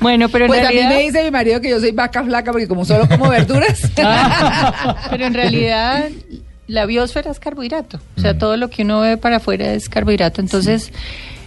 [0.00, 0.86] Bueno, pero en Pues realidad...
[0.86, 3.28] a mí me dice mi marido que yo soy vaca flaca porque como solo como
[3.28, 3.80] verduras.
[5.10, 6.08] Pero en realidad
[6.66, 7.98] la biosfera es carbohidrato.
[7.98, 8.22] O Mm.
[8.22, 10.40] sea, todo lo que uno ve para afuera es carbohidrato.
[10.40, 10.92] Entonces,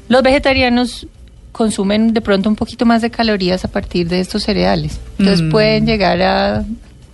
[0.10, 1.08] los vegetarianos
[1.52, 5.00] consumen de pronto un poquito más de calorías a partir de estos cereales.
[5.18, 5.50] Entonces Mm.
[5.52, 6.64] pueden llegar a,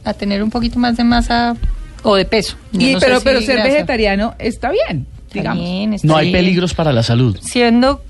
[0.03, 1.55] a tener un poquito más de masa
[2.03, 2.57] o de peso.
[2.73, 3.69] Y, no sé pero, si pero ser grasa.
[3.71, 5.63] vegetariano está bien, Está digamos.
[5.63, 6.37] bien, está No hay bien.
[6.43, 7.37] peligros para la salud.
[7.41, 8.01] Siendo,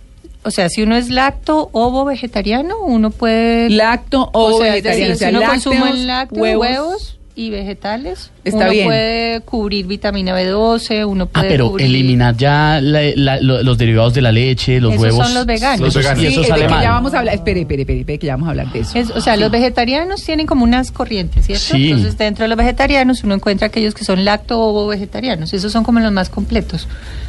[0.44, 3.70] o sea, si uno es lacto, ovo, vegetariano, uno puede...
[3.70, 5.12] Lacto o, o sea, vegetariano.
[5.12, 6.62] decir, o sea, si uno lácteos, consume lácteos, huevos.
[6.68, 8.86] huevos, y vegetales, Está uno bien.
[8.86, 11.88] puede cubrir vitamina B12, uno Ah, puede pero cubrir...
[11.88, 15.26] eliminar ya la- la- lo- los derivados de la leche, los Esos huevos.
[15.26, 15.80] son los veganos.
[15.80, 16.22] Los veganos.
[16.24, 16.84] Y Sí, eso es de sale que mal.
[16.84, 17.34] ya vamos a hablar.
[17.34, 18.98] Espere, espere, espere, espere, que ya vamos a hablar de eso.
[19.00, 21.64] Es- o sea, los vegetarianos tienen como unas corrientes, ¿cierto?
[21.76, 21.88] Sí.
[21.90, 25.54] Entonces, dentro de los vegetarianos uno encuentra aquellos que son lacto ovo vegetarianos.
[25.54, 26.88] Esos son como los más completos.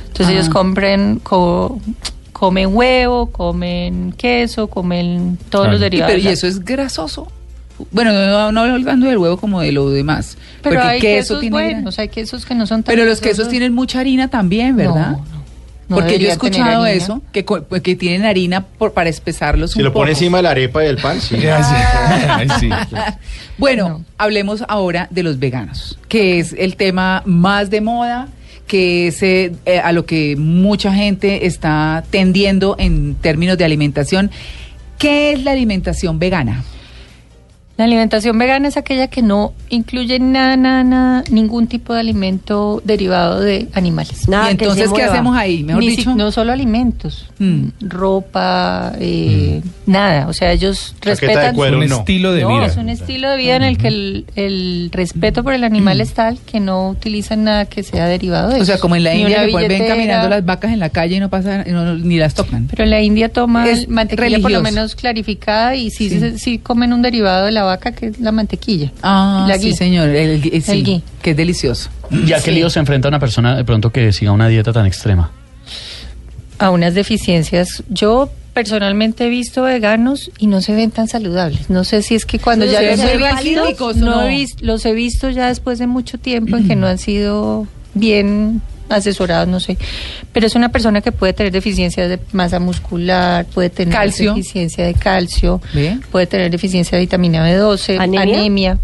[0.09, 0.33] Entonces, Ah.
[0.33, 1.81] ellos compren, co-
[2.35, 5.73] comen huevo, comen queso, comen todos Claro.
[5.73, 6.15] los Y, derivados.
[6.15, 7.27] pero, ¿y eso es grasoso?
[7.91, 10.37] Bueno, no, no hablando del huevo como de lo demás.
[10.63, 13.21] Pero porque hay queso quesos tiene buenos, hay quesos que no son tan Pero los
[13.21, 15.13] quesos tienen mucha harina también, ¿verdad?
[15.13, 15.45] No, no,
[15.89, 19.81] no porque yo he escuchado eso, que, pues, que tienen harina por, para espesarlos Si
[19.81, 21.37] un lo pone encima de la arepa y del pan, sí.
[21.47, 22.69] Ay, sí.
[23.59, 24.05] Bueno, No.
[24.19, 28.29] hablemos ahora de los veganos, que es el tema más de moda,
[28.67, 34.31] que es eh, eh, a lo que mucha gente está tendiendo en términos de alimentación.
[34.99, 36.63] ¿Qué es la alimentación vegana?
[37.77, 42.81] La alimentación vegana es aquella que no incluye nada, nada, nada, ningún tipo de alimento
[42.85, 44.29] derivado de animales.
[44.29, 45.65] Nada y entonces, ¿qué hacemos ahí?
[45.65, 47.65] Mejor Ni si- dicho, no solo alimentos, Mm.
[47.81, 50.29] ropa, eh, nada.
[50.29, 51.55] O sea, ellos Chaqueta de respetan.
[51.57, 51.97] cuero, un no.
[51.99, 52.67] estilo de no, vida.
[52.67, 56.13] es un estilo de vida en el que el, el respeto por el animal es
[56.13, 59.23] tal que no utilizan nada que sea derivado de o sea, como en la Ni
[59.23, 62.19] India que ven caminando las vacas en la calle y no pasan, y no- ni
[62.19, 62.69] las tocan.
[62.69, 64.63] Pero la India toma Es mantequilla por lo religioso.
[64.63, 66.21] menos clarificada y sí, Sí.
[66.21, 66.39] sí.
[66.39, 68.93] sí comen un derivado de la vaca que es la mantequilla.
[69.03, 69.77] Ah, La sí, ghee.
[69.77, 71.03] señor, el, gui- sí, El ghee.
[71.23, 71.91] que es delicioso.
[72.11, 72.51] ¿Y a qué Sí.
[72.53, 75.31] lío se enfrenta una persona de pronto que siga una dieta tan extrema?
[76.59, 77.83] a unas deficiencias.
[77.89, 81.69] Yo personalmente he visto veganos y no se ven tan saludables.
[81.69, 83.13] No sé si es que cuando Sí, ya se los he muy
[83.45, 84.23] visto, raquíticos, no ¿no?
[84.23, 87.67] he vis- los he visto ya después de mucho tiempo en que no han sido
[87.95, 89.77] bien asesorados, no sé.
[90.33, 94.35] Pero es una persona que puede tener deficiencias de masa muscular, puede tener Calcio.
[94.35, 95.61] deficiencia de calcio,
[96.11, 98.23] puede tener deficiencia de vitamina B12, ¿Anemia?
[98.39, 98.79] anemia.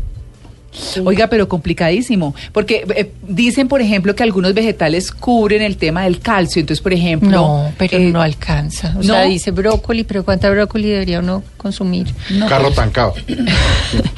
[1.05, 6.21] Oiga, pero complicadísimo, porque eh, dicen, por ejemplo, que algunos vegetales cubren el tema del
[6.21, 7.31] calcio, entonces, por ejemplo...
[7.31, 8.91] No, pero eh, no alcanza.
[8.97, 9.03] O ¿no?
[9.03, 12.07] sea, dice brócoli, pero ¿cuánta brócoli debería uno consumir?
[12.49, 13.15] Carro tancado.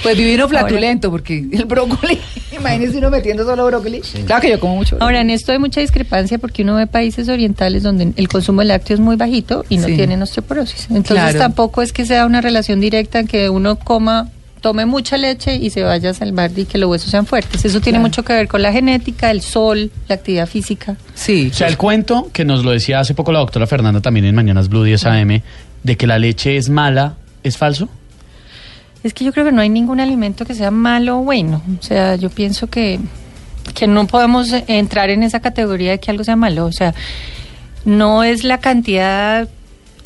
[0.03, 2.19] Pues vivir uno flatulento, porque el brócoli,
[2.53, 4.01] imagínese uno metiendo solo brócoli.
[4.27, 4.97] Claro que yo como mucho.
[5.01, 8.67] Ahora, en esto hay mucha discrepancia porque uno ve países orientales donde el consumo de
[8.69, 9.97] lácteos es muy bajito y no Sí.
[9.97, 10.87] tienen osteoporosis.
[10.91, 11.38] Entonces Claro.
[11.38, 14.29] tampoco es que sea una relación directa en que uno coma,
[14.62, 17.62] tome mucha leche y se vaya a salvar de que los huesos sean fuertes.
[17.66, 18.09] Eso tiene Claro.
[18.09, 20.96] mucho que ver con la genética, el sol, la actividad física.
[21.14, 21.51] Sí.
[21.53, 24.35] O sea, el cuento que nos lo decía hace poco la doctora Fernanda también en
[24.35, 25.42] Mañanas Blue 10 AM,
[25.83, 27.90] de que la leche es mala, ¿es falso?
[29.03, 31.61] Es que yo creo que no hay ningún alimento que sea malo o bueno.
[31.79, 33.01] O sea, yo pienso que,
[33.75, 36.66] que no podemos entrar en esa categoría de que algo sea malo.
[36.66, 36.94] O sea,
[37.85, 39.48] no es la cantidad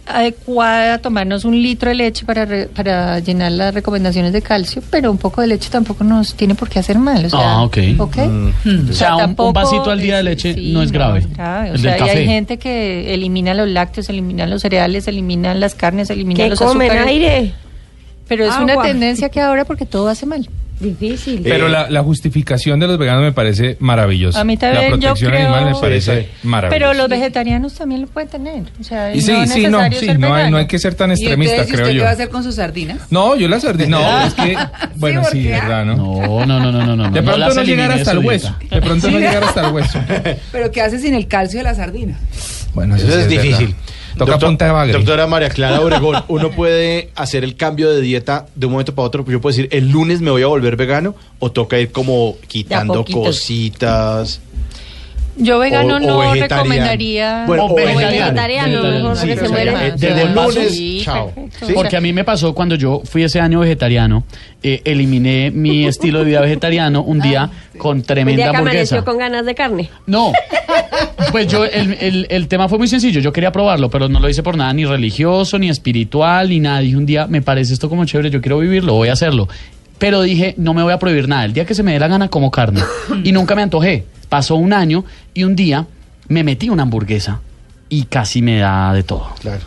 [0.07, 5.11] adecuada tomarnos un litro de leche para, re- para llenar las recomendaciones de calcio, pero
[5.11, 7.25] un poco de leche tampoco nos tiene por qué hacer mal.
[7.27, 7.79] O sea, Ah, ok.
[7.99, 8.17] ¿ok?
[8.19, 8.91] Mm.
[8.91, 11.27] O sea, un- un vasito al día de leche sí, no es grave.
[11.37, 11.71] grave.
[11.73, 15.75] O El sea, y hay gente que elimina los lácteos, elimina los cereales, eliminan las
[15.75, 17.09] carnes, elimina ¿Qué los comen azúcares.
[17.13, 17.53] aire?
[18.29, 20.49] Pero es una tendencia que ahora porque todo hace mal.
[20.79, 21.41] Difícil.
[21.43, 24.41] Pero Eh, la, la justificación de los veganos me parece maravillosa.
[24.41, 26.29] A mí también, La yo protección creo- animal me Sí, parece sí.
[26.43, 26.79] maravillosa.
[26.79, 28.63] Pero los vegetarianos también lo pueden tener.
[28.81, 30.79] O sea, Y sí, no es sí, no, necesario sí, no hay, no hay que
[30.79, 32.01] ser tan ¿Y extremista, entonces, ¿y creo usted yo.
[32.01, 32.99] qué va a hacer con sus sardinas?
[33.11, 33.99] No, yo la sardina.
[33.99, 34.57] No, es que.
[34.97, 35.97] Bueno, ¿por sí, verdad, ¿no?
[35.97, 36.97] No, no, no, no, no.
[36.97, 38.55] no De no pronto las no llegar hasta el hueso.
[38.71, 39.99] De pronto no llegar hasta el hueso.
[40.53, 42.19] ¿Pero qué hace sin el calcio de la sardina?
[42.75, 43.67] Bueno, Eso sí es difícil.
[43.69, 43.81] verdad.
[44.17, 44.93] Toca Doctor- punta de bagre.
[44.95, 49.07] Doctora María Clara Obregón, uno puede hacer el cambio de dieta de un momento para
[49.07, 49.25] otro.
[49.29, 53.05] Yo puedo decir, el lunes me voy a volver vegano o toca ir como quitando
[53.05, 54.41] cositas.
[55.39, 56.63] Yo vegano O- o no vegetariano.
[56.63, 57.45] recomendaría.
[57.47, 58.25] Bueno, O o vegetariano.
[58.33, 59.91] vegetariano, mejor Sí, que se muera.
[59.91, 61.31] desde el lunes, sí, chao.
[61.31, 61.67] perfecto.
[61.67, 61.73] Sí.
[61.75, 64.25] Porque a mí me pasó cuando yo fui ese año vegetariano,
[64.63, 68.95] eh, eliminé mi estilo de vida vegetariano un día con Un tremenda día que hamburguesa.
[68.97, 69.91] amaneció con ganas de carne.
[70.07, 70.33] No,
[71.33, 74.29] pues yo, el, el- el tema fue muy sencillo, yo quería probarlo, pero no lo
[74.29, 76.81] hice por nada ni religioso, ni espiritual, ni nada.
[76.81, 79.49] Dije un día, me parece esto como chévere, yo quiero vivirlo, voy a hacerlo.
[79.99, 82.09] Pero dije, no me voy a prohibir nada, el día que se me dé la
[82.09, 82.83] gana como carne.
[83.25, 84.05] Y nunca me antojé.
[84.29, 85.05] Pasó un año
[85.35, 85.87] y un día
[86.29, 87.41] me metí una hamburguesa
[87.89, 89.29] y casi me da de todo.
[89.41, 89.61] Claro.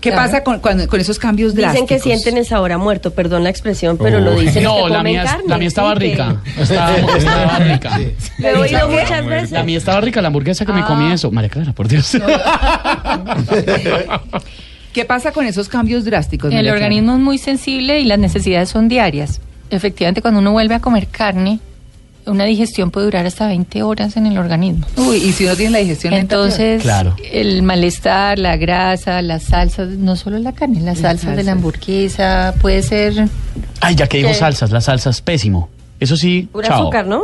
[0.00, 0.30] ¿Qué Claro.
[0.30, 1.88] pasa con, esos cambios drásticos?
[1.88, 4.62] Dicen que sienten el sabor a muerto, perdón la expresión, pero lo dicen.
[4.62, 6.42] los No, que la comen mía, carne, la mía estaba rica.
[6.58, 8.00] Estaba, estaba rica.
[8.38, 9.50] He oído muchas veces.
[9.50, 10.86] La mía estaba rica, la hamburguesa que me Ah.
[10.86, 11.30] comí eso.
[11.32, 12.16] María Clara, por Dios.
[14.92, 16.50] ¿Qué pasa con esos cambios drásticos?
[16.50, 16.86] El María Clara?
[16.86, 19.40] organismo es muy sensible y las necesidades son diarias.
[19.70, 21.60] Efectivamente, cuando uno vuelve a comer carne,
[22.26, 24.86] una digestión puede durar hasta 20 horas en el organismo.
[24.96, 27.14] Uy, y si uno tiene la digestión Entonces, Claro.
[27.32, 31.44] el malestar, la grasa, las salsas, no solo la carne, las salsas de salsas.
[31.46, 33.28] la hamburguesa, puede ser,
[33.80, 35.68] Ay, ya que dijo salsas, la salsa es pésimo.
[36.00, 36.82] Eso sí, Pura chao.
[36.82, 37.22] azúcar, ¿no?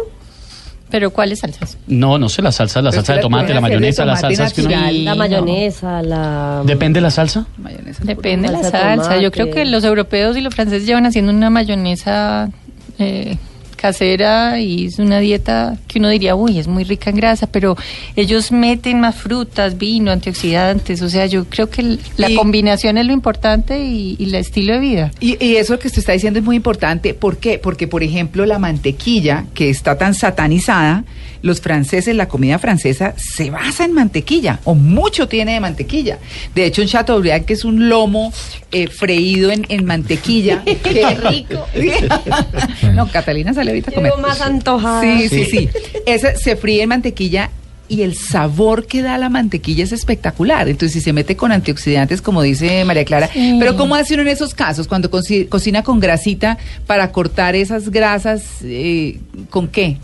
[0.93, 1.79] Pero ¿cuáles salsas?
[1.87, 4.61] No, no sé, la salsa, la Pero salsa de tomate, la mayonesa, las salsas que
[4.61, 4.77] uno...
[4.91, 6.63] La mayonesa, la...
[6.67, 7.47] ¿Depende la salsa?
[7.57, 8.05] Mayonesa.
[8.05, 9.17] Depende de la Salsa.
[9.17, 12.51] Yo creo que los europeos y los franceses llevan haciendo una mayonesa
[12.99, 13.39] eh,
[13.83, 17.77] casera y es una dieta que uno diría, uy, es muy rica en grasa, pero
[18.17, 21.03] ellos meten más frutas, vino, antioxidantes.
[21.03, 24.75] O sea, yo creo que la Y- combinación es lo importante y, y el estilo
[24.75, 25.11] de vida.
[25.21, 27.13] Y, y eso que usted está diciendo es muy importante.
[27.13, 27.59] ¿Por qué?
[27.59, 31.05] Porque, por ejemplo, la mantequilla, que está tan satanizada,
[31.43, 36.19] los franceses, la comida francesa, se basa en mantequilla, o mucho tiene de mantequilla.
[36.55, 38.33] De hecho, en Chateaubriand, que es un lomo
[38.71, 40.63] eh, freído en, en mantequilla.
[40.65, 41.67] ¡Qué rico!
[42.95, 44.13] no, Catalina sale ahorita comer.
[44.13, 45.01] Llego más antojada.
[45.03, 45.69] Sí, sí, sí.
[46.07, 47.51] Ese se fríe en mantequilla
[47.89, 50.69] y el sabor que da la mantequilla es espectacular.
[50.69, 53.29] Entonces, si se mete con antioxidantes, como dice María Clara.
[53.33, 53.57] Sí.
[53.59, 54.89] Pero, ¿cómo hace uno en esos casos?
[54.89, 56.57] Cuando coci- cocina con grasita
[56.87, 59.19] para cortar esas grasas, eh,
[59.51, 59.99] ¿con qué?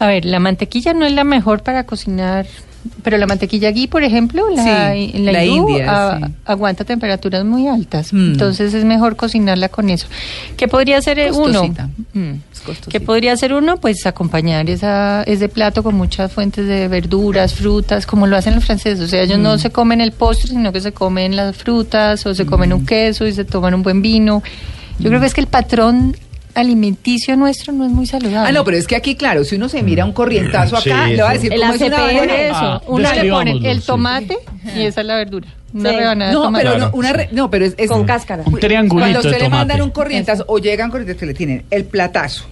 [0.00, 2.46] A ver, la mantequilla no es la mejor para cocinar,
[3.02, 6.24] pero la mantequilla ghee, por ejemplo, la, Sí, la la hindú, india, a- sí.
[6.44, 8.12] aguanta temperaturas muy altas.
[8.12, 8.32] Mm.
[8.32, 10.06] Entonces es mejor cocinarla con eso.
[10.56, 11.64] ¿Qué podría hacer eh, uno?
[12.12, 12.32] Mm.
[12.88, 13.76] ¿Qué podría hacer uno?
[13.78, 18.64] Pues acompañar esa, ese plato con muchas fuentes de verduras, frutas, como lo hacen los
[18.64, 19.00] franceses.
[19.00, 19.42] O sea, ellos Mm.
[19.42, 22.86] no se comen el postre, sino que se comen las frutas o se comen un
[22.86, 24.42] queso y se toman un buen vino.
[24.98, 26.16] Yo creo que es que el patrón
[26.54, 28.48] alimenticio nuestro no es muy saludable.
[28.48, 31.16] Ah, no, pero es que aquí, claro, si uno se mira un corrientazo acá, Sí,
[31.16, 32.40] le va a decir El cómo es una ACPR, banana.
[32.40, 32.54] eso.
[32.56, 33.86] Ah, Uno le pone describámoslo, el sí.
[33.86, 34.38] tomate
[34.76, 35.48] y esa es la verdura.
[35.74, 35.96] Una Sí.
[35.96, 36.64] rebanada de No, tomate.
[36.64, 38.42] pero no, una re- no, pero es, es- Con cáscara.
[38.46, 41.64] Un triangulito Cuando de usted le mandan un corrientazo o llegan corrientazo que le tienen
[41.70, 42.44] el platazo,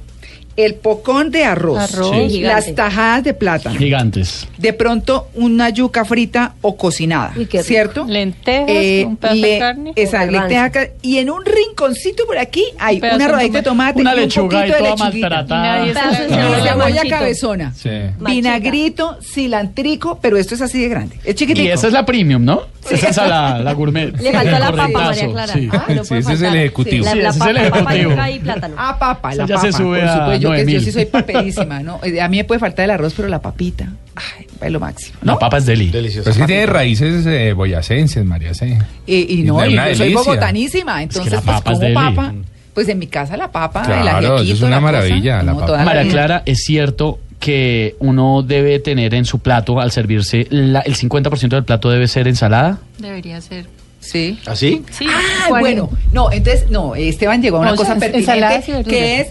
[0.64, 2.11] el pocón de arroz, Arroz.
[2.31, 2.40] Sí.
[2.40, 4.49] las tajadas de plátano, Gigantes.
[4.59, 7.49] de pronto una yuca frita o cocinada, Uy.
[7.62, 8.05] ¿cierto?
[8.07, 9.92] Lentejas, Eh, un pedazo le- de carne.
[9.96, 14.01] Exacto, lentejas, y en un rinconcito por aquí hay Un una de rodadita de tomate.
[14.01, 15.85] Una y un lechuga poquito y de toda maltratada.
[15.85, 17.09] De la- cebolla manchito.
[17.09, 17.73] cabezona.
[17.75, 17.90] Sí.
[18.20, 21.16] Vinagrito, cilantrico, pero esto es así de grande.
[21.25, 21.66] Es chiquitico.
[21.66, 22.62] Y esa es la premium, ¿no?
[22.90, 24.11] Esa es la, la gourmet.
[24.20, 25.53] Le faltó la papa, María Clara.
[25.53, 25.68] sí.
[25.70, 27.05] Ah, no Sí, ese es el ejecutivo.
[27.05, 28.11] La, Sí, la ese es papa, el papa, ejecutivo.
[28.11, 28.75] yuca y plátano.
[28.79, 29.66] Ah, papa, la Esa ya papa.
[29.66, 30.84] se sube a que, yo 9000.
[30.84, 32.00] sí soy paperísima, ¿no?
[32.02, 35.18] Eh, A mí me puede faltar el arroz, pero la papita, ay, es lo máximo,
[35.22, 35.32] ¿no?
[35.34, 35.90] La papa es deli.
[35.90, 36.24] Delicioso.
[36.24, 38.78] Pues que tiene raíces eh, boyacenses, María C.
[39.06, 41.94] Eh, y no, y yo soy bogotanísima, entonces la pues como deli.
[41.94, 42.34] papa,
[42.74, 45.42] pues en mi casa la papa, el Claro, ajiaquito, eso es una la cosa, maravilla,
[45.42, 45.84] la papa.
[45.84, 46.10] María.
[46.10, 51.48] Clara, es cierto que uno debe tener en su plato, al servirse, la- el 50%
[51.56, 52.78] del plato debe ser ensalada.
[52.98, 53.66] Debería ser.
[53.98, 54.38] Sí.
[54.46, 54.82] ¿Así?
[54.90, 59.20] Sí, Ah, ¿cuál bueno, no, entonces, no, Esteban llegó a una cosa y pertinente, que
[59.20, 59.28] es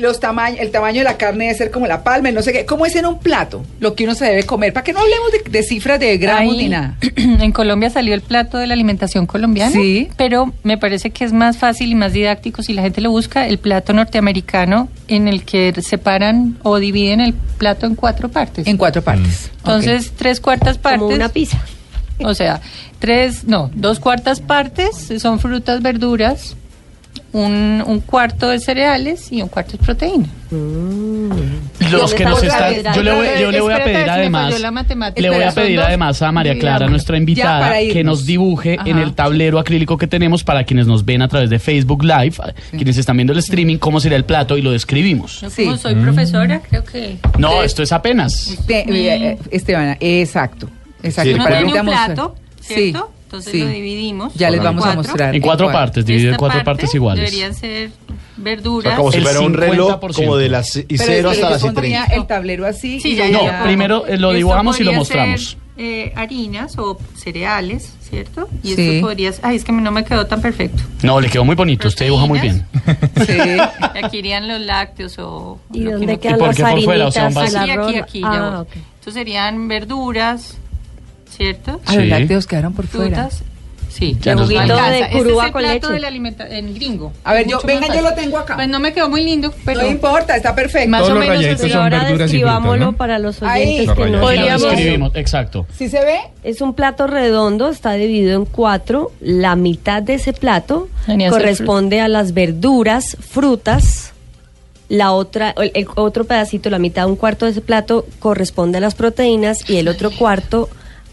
[0.00, 2.64] los tamaños, el tamaño de la carne debe ser como la palma, no sé qué,
[2.66, 4.72] ¿cómo es en un plato lo que uno se debe comer?
[4.72, 6.96] Para que no hablemos de, de cifras de gramos Ahí, ni nada.
[7.16, 10.08] En Colombia salió el plato de la alimentación colombiana, Sí.
[10.16, 13.46] pero me parece que es más fácil y más didáctico si la gente lo busca,
[13.46, 18.66] el plato norteamericano en el que separan o dividen el plato en cuatro partes.
[18.66, 19.50] En cuatro partes.
[19.58, 21.00] Entonces, tres cuartas partes.
[21.00, 21.62] Como una pizza.
[22.22, 22.60] O sea,
[22.98, 26.56] tres, no, dos cuartas partes son frutas, verduras,
[27.32, 30.26] un, un cuarto de cereales y un cuarto de proteína.
[30.50, 34.54] Los ¿Dónde que nos están, yo le voy, yo le voy a pedir además,
[35.16, 39.14] le voy a pedir además a María Clara, nuestra invitada, que nos dibuje en el
[39.14, 42.34] tablero acrílico que tenemos para quienes nos ven a través de Facebook Live,
[42.70, 45.40] quienes están viendo el streaming, cómo sería el plato y lo describimos.
[45.40, 45.64] Yo Sí.
[45.64, 47.16] como soy profesora, creo que...
[47.38, 48.56] No, esto es apenas.
[48.66, 50.68] Te- eh, eh, Esteban, exacto.
[51.02, 51.32] Exacto.
[51.32, 53.10] Sí, para un plato, Sí, ¿cierto?
[53.30, 53.60] Entonces sí.
[53.60, 54.34] lo dividimos.
[54.34, 55.02] Ya les en vamos a cuatro.
[55.04, 55.34] mostrar.
[55.36, 57.24] En cuatro partes, dividido en cuatro parte partes iguales.
[57.24, 58.12] Deberían ser O
[58.42, 58.90] verduras.
[58.90, 60.14] sea, como si fuera un reloj 50%.
[60.16, 62.04] como de las y cero hasta las y 30.
[62.06, 62.98] el tablero así.
[63.00, 63.62] Sí, ya, ya No, ya.
[63.62, 65.44] primero, eh, lo Esto dibujamos y lo podría mostramos.
[65.50, 68.48] ser, eh, harinas o cereales, ¿cierto?
[68.64, 68.88] Y Sí.
[68.96, 69.46] esto podría ser...
[69.46, 70.82] Ay, es que no me quedó tan perfecto.
[71.02, 72.66] No, le quedó muy bonito, usted dibuja muy bien.
[73.26, 73.38] Sí.
[74.02, 75.60] Aquí irían los lácteos o...
[75.72, 77.06] ¿Y que dónde uno ¿Y quedan por las qué por fuera?
[77.06, 78.20] O sea, un harinitas, vaso- el Aquí, aquí, aquí.
[78.22, 78.60] ya Ah, voy.
[78.62, 78.68] ok.
[78.98, 80.58] Estos serían verduras,
[81.40, 81.80] ¿cierto?
[81.86, 82.08] Ah, los Sí.
[82.10, 83.28] lácteos quedaron por fuera.
[83.28, 83.42] Frutas.
[83.88, 85.92] Sí, Ya nos juguito de curúa Este es el con plato leche.
[85.94, 86.04] del
[86.48, 87.12] en gringo.
[87.24, 88.54] A ver, yo- mucho venga, yo lo tengo acá.
[88.54, 90.90] Pues no me quedó muy lindo, pero no importa, está perfecto.
[90.90, 91.72] más Todos o los menos así.
[91.72, 92.96] ahora frutas, describámoslo ¿no?
[92.96, 93.62] para los Ahí.
[93.62, 95.66] oyentes Los que no Podríamos- exacto.
[95.76, 96.18] ¿Sí se ve?
[96.44, 99.10] Es un plato redondo, está dividido en cuatro.
[99.20, 104.12] La mitad de ese plato a corresponde a las verduras, frutas.
[104.88, 108.80] La otra, el, el otro pedacito, la mitad, un cuarto de ese plato corresponde a
[108.80, 110.68] las proteínas y el otro cuarto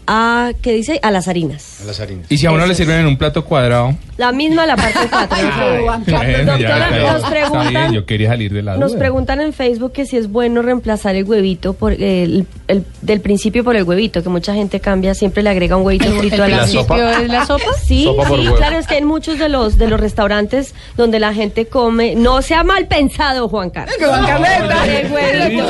[0.08, 0.98] a, ¿qué dice?
[1.02, 1.82] A las harinas.
[1.82, 2.26] A las harinas.
[2.30, 3.94] Y si a uno le sirven en un plato cuadrado.
[4.18, 5.36] La misma la parte cuatro.
[5.84, 6.44] Juan Carlos.
[6.44, 7.12] Bueno, ya Doctora, está bien.
[7.12, 10.30] nos preguntan- bien, yo quería salir de la Nos preguntan en Facebook que si es
[10.30, 14.80] bueno reemplazar el huevito por el, el- del principio por el huevito, que mucha gente
[14.80, 17.12] cambia, siempre le agrega un huevito frito a la principio sopa?
[17.22, 17.64] es la sopa.
[17.84, 18.56] Sí, Sopa sí, huevo.
[18.56, 22.42] claro, es que en muchos de los de los restaurantes donde la gente come, no
[22.42, 23.96] sea mal pensado, Juan Carlos.
[23.96, 25.68] Que Juan Carlos está- El huevito.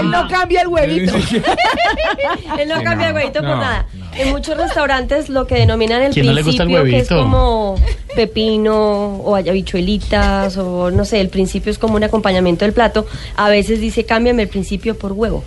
[0.00, 1.14] Él no cambia el huevito.
[2.58, 3.86] Él no cambia el no, huevito por no, nada.
[4.14, 7.10] En muchos restaurantes lo que denominan el ¿Quién no le gusta el principio, que es
[7.10, 7.22] huevito?
[7.24, 7.76] como
[8.14, 13.06] pepino o habichuelitas o no sé, el principio es como un acompañamiento del plato.
[13.36, 15.42] A veces dice cámbiame el principio por huevo.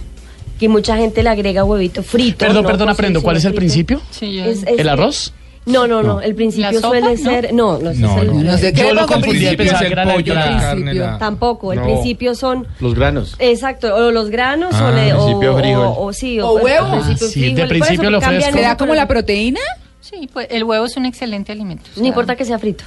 [0.59, 2.37] Y mucha gente le agrega huevito frito.
[2.37, 3.21] Perdón, no perdón, aprendo.
[3.21, 3.59] ¿Cuál es el frito.
[3.59, 4.01] principio?
[4.11, 5.33] Sí, es- ¿El arroz?
[5.65, 6.21] No, no, no.
[6.21, 7.17] El principio ¿La suele No.
[7.17, 7.53] ser.
[7.53, 8.43] No, no, No, es el- no.
[8.51, 9.57] No sé qué Yo lo confundí, principio.
[9.57, 11.17] pensaba es el la pollo, la carne, la...
[11.17, 11.73] Tampoco.
[11.73, 11.85] El No.
[11.85, 12.67] principio son.
[12.79, 13.35] Los granos.
[13.39, 15.81] Exacto, o los granos Ah, o, le, o, principio frijol.
[15.85, 16.85] o, o sí, O huevo.
[16.85, 18.57] al principio Ah, sí, de principio lo cambian fresco.
[18.57, 19.59] ¿Se da mucho, como la proteína?
[20.01, 21.85] Sí, pues el huevo es un excelente alimento.
[21.95, 22.83] No importa que sea frito.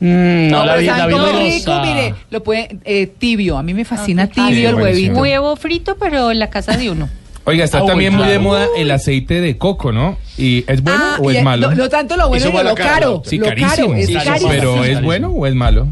[0.00, 1.42] Mm, no, la vi, sabe la muy dudosa.
[1.42, 3.58] rico, mire, lo puede eh, tibio.
[3.58, 5.20] A mí me fascina Ah, tibio sí, el buenísimo.
[5.20, 5.20] huevito.
[5.42, 7.08] Huevo frito, pero en la casa de uno.
[7.48, 10.16] Oiga, está Ah, también muy de moda el aceite de coco, ¿no?
[10.36, 11.70] ¿Y es bueno Ah, o es malo?
[11.70, 13.22] No, no tanto lo bueno, sino lo caro.
[13.26, 13.70] sí, lo carísimo.
[13.88, 14.50] caro, es Sí, carísimo.
[14.50, 15.88] Pero ¿es bueno o es malo?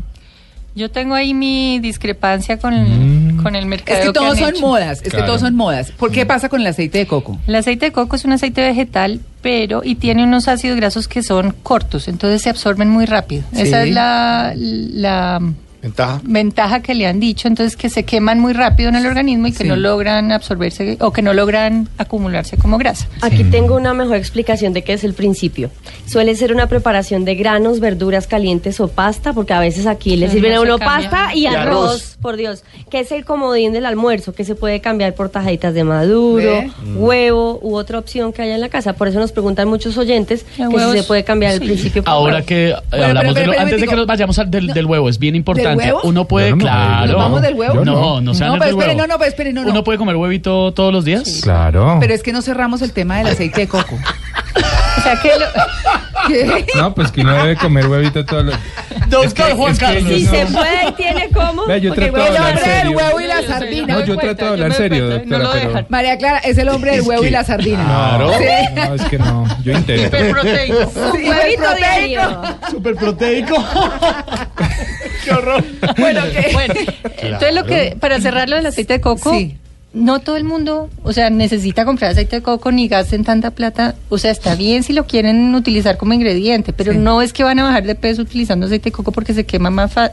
[0.75, 2.75] Yo tengo ahí mi discrepancia con,
[3.39, 3.43] Mm.
[3.43, 3.99] con el mercado.
[3.99, 4.61] Es que todos han son hecho.
[4.61, 5.91] modas, es que todos son modas.
[5.93, 7.39] ¿Por qué pasa con el aceite de coco?
[7.47, 11.23] El aceite de coco es un aceite vegetal, pero y tiene unos ácidos grasos que
[11.23, 13.45] son cortos, entonces se absorben muy rápido.
[13.55, 13.63] Sí.
[13.63, 15.41] Esa es la, la
[15.87, 16.21] Ventaja.
[16.25, 19.53] ventaja que le han dicho, entonces que se queman muy rápido en el organismo y
[19.53, 19.69] que Sí.
[19.69, 23.07] no logran absorberse o que no logran acumularse como grasa.
[23.23, 25.71] Aquí tengo una mejor explicación de qué es el principio.
[26.07, 30.29] Suele ser una preparación de granos, verduras calientes o pasta, porque a veces aquí le
[30.29, 31.11] sirven no a uno cambia.
[31.11, 32.19] pasta y, Y arroz, arroz.
[32.21, 35.85] por Dios, que es el comodín del almuerzo, que se puede cambiar por tajaditas de
[35.85, 36.71] maduro, ¿Ve?
[36.97, 38.95] huevo u otra opción que haya en la casa.
[38.95, 41.67] Por eso nos preguntan muchos oyentes El que si se puede cambiar el sí.
[41.67, 42.47] principio por Ahora huevo.
[42.47, 44.75] que eh, pero, hablamos pero, de lo, antes de que nos vayamos al del, No.
[44.75, 45.76] del huevo, es bien importante.
[45.77, 46.01] Huevo?
[46.05, 47.07] Uno puede, no claro.
[47.13, 47.75] ¿Nos vamos del huevo?
[47.85, 48.21] No, No.
[48.21, 48.95] no, pero espere, huevo.
[49.01, 49.71] no, no, pero espere, no, no.
[49.71, 51.41] Uno puede comer huevito todos los días.
[51.43, 51.99] Claro.
[52.01, 53.97] Pero es que no cerramos el tema del aceite de coco.
[54.99, 55.47] O sea que lo-
[56.29, 56.67] ¿Qué?
[56.77, 58.55] No, pues que uno debe comer huevito todos los...
[59.09, 60.13] Doctor Juan es que Carlos.
[60.13, 61.67] Si se puede y tiene cómo.
[61.67, 62.97] Vea, yo trato de huevo- hablar hombre del serio.
[62.97, 63.95] huevo y la sardina.
[63.95, 65.87] No, yo trato de hablar serio, doctora, no lo pero- dejan.
[65.89, 67.85] María Clara es el hombre del huevo y la sardina.
[67.85, 68.31] Claro.
[68.39, 68.45] Sí.
[68.75, 69.45] No, es que no.
[69.63, 70.07] Yo intento.
[70.07, 70.79] Hiperproteico.
[70.79, 72.43] Un Sí, huevito proteico.
[72.71, 73.65] Súper proteico.
[75.27, 75.65] Qué horror.
[75.99, 76.51] Bueno, ¿qué?
[76.55, 76.75] Bueno,
[77.19, 79.57] entonces lo que, para cerrarlo del aceite de coco, Sí.
[79.93, 83.95] no todo el mundo, o sea, necesita comprar aceite de coco ni gasten tanta plata.
[84.09, 86.99] O sea, está bien si lo quieren utilizar como ingrediente, pero Sí.
[86.99, 89.71] no es que van a bajar de peso utilizando aceite de coco porque se quema
[89.71, 90.11] más fa-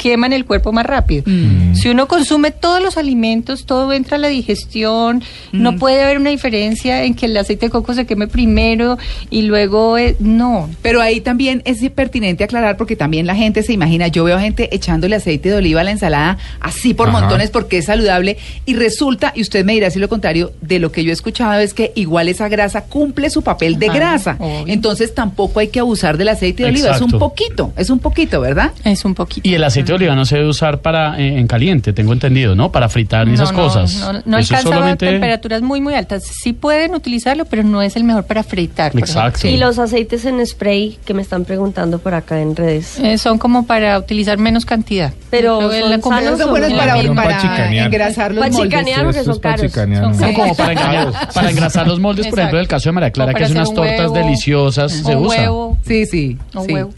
[0.00, 1.24] se quema en el cuerpo más rápido.
[1.26, 1.74] Mm.
[1.74, 5.78] Si uno consume todos los alimentos, todo entra a la digestión, no Mm.
[5.78, 8.98] puede haber una diferencia en que el aceite de coco se queme primero
[9.30, 10.68] y luego eh, no.
[10.82, 14.74] Pero ahí también es pertinente aclarar porque también la gente se imagina, yo veo gente
[14.74, 17.20] echándole aceite de oliva a la ensalada así por Ajá.
[17.20, 18.36] montones porque es saludable
[18.66, 21.60] y resulta, y usted me dirá si lo contrario, de lo que yo he escuchado
[21.60, 24.36] es que igual esa grasa cumple su papel de Ajá, grasa.
[24.38, 24.64] obvio.
[24.72, 28.40] Entonces tampoco hay que abusar del aceite de oliva, es un poquito, es un poquito,
[28.40, 28.72] ¿verdad?
[28.84, 29.48] Es un poquito.
[29.48, 32.54] Y el aceite de oliva no se debe usar para eh, en caliente, tengo entendido,
[32.54, 32.72] ¿no?
[32.72, 33.94] Para fritar y esas no, cosas.
[34.00, 36.24] No, no Eso alcanza a solamente- temperaturas muy, muy altas.
[36.24, 38.92] Sí pueden utilizarlo, pero no es el mejor para fritar.
[38.92, 39.46] por Exacto.
[39.48, 42.98] Y los aceites en spray que me están preguntando por acá en redes.
[43.00, 45.12] Eh, son como para utilizar menos cantidad.
[45.30, 46.72] Pero son la combinación sanos Son buenos
[47.16, 47.86] para, chicanear.
[47.86, 48.62] engrasar los moldes.
[48.62, 49.76] chicanear porque Eso son caros.
[49.88, 50.10] ¿no?
[50.12, 52.56] No, como para, engañar- para engrasar los moldes, por ejemplo, Exacto.
[52.58, 55.40] del caso de María Clara, que hace unas tortas huevo, deliciosas, se un usa.
[55.40, 56.38] huevo, Sí, sí.
[56.54, 56.72] un sí.
[56.74, 56.90] huevo.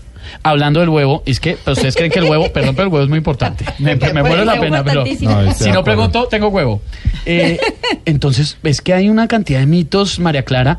[0.42, 3.04] Hablando del huevo, es que pero ustedes creen que el huevo, perdón, pero el huevo
[3.04, 3.64] es muy importante.
[3.78, 5.04] Me, me muero la pena, pero.
[5.20, 6.80] No, si no pregunto, tengo huevo.
[7.24, 7.58] Eh,
[8.04, 10.78] entonces, es que hay una cantidad de mitos, María Clara,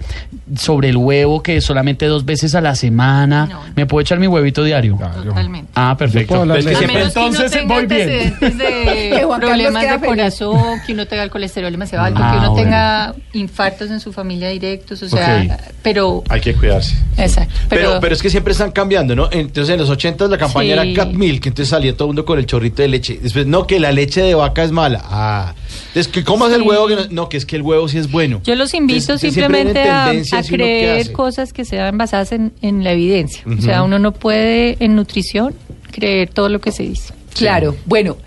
[0.58, 3.46] sobre el huevo que solamente dos veces a la semana.
[3.46, 3.62] No.
[3.76, 4.98] ¿Me puedo echar mi huevito diario?
[5.24, 5.72] Totalmente.
[5.76, 6.44] Ah, perfecto.
[6.56, 8.08] Es que siempre- menos que uno entonces tenga voy bien.
[8.40, 12.64] de problemas de corazón, que uno tenga el colesterol demasiado alto, Ah, que uno bueno.
[12.66, 16.96] tenga infartos en su familia directos, o sea, pero Hay que cuidarse.
[17.18, 19.30] exacto, Pero, pero, pero es que siempre están cambiando, ¿no?
[19.32, 20.90] En, entonces en los 80 la campaña Sí.
[20.92, 23.20] era Cat Milk, entonces salía todo el mundo con el chorrito de leche.
[23.22, 25.02] Después, no, que la leche de vaca es mala.
[25.04, 25.54] Ah,
[25.90, 26.68] entonces, que comas el Sí.
[26.68, 28.42] huevo, que no, no, que es que el huevo sí es bueno.
[28.44, 30.12] Yo los invito Entonces, simplemente a,
[30.48, 33.44] creer cosas que sean basadas en, en la evidencia.
[33.46, 35.54] O sea, uno no puede en nutrición
[35.92, 37.14] creer todo lo que se dice.
[37.36, 38.18] Claro, bueno.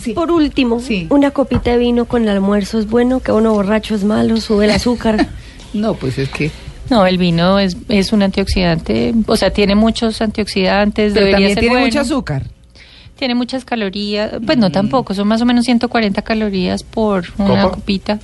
[0.00, 0.12] Sí.
[0.12, 1.06] Por último, Sí.
[1.10, 4.64] una copita de vino con el almuerzo es bueno, que uno borracho es malo, sube
[4.64, 5.28] el azúcar.
[5.72, 6.52] No, pues es que.
[6.90, 11.54] No, el vino es, es un antioxidante, o sea, tiene muchos antioxidantes, Pero debería también
[11.54, 11.86] ser tiene bueno.
[11.86, 12.42] mucho azúcar.
[13.18, 14.60] Tiene muchas calorías, pues Mm.
[14.60, 17.74] no tampoco, son más o menos 140 calorías por una ¿Copa?
[17.76, 18.14] copita.
[18.16, 18.18] Mm.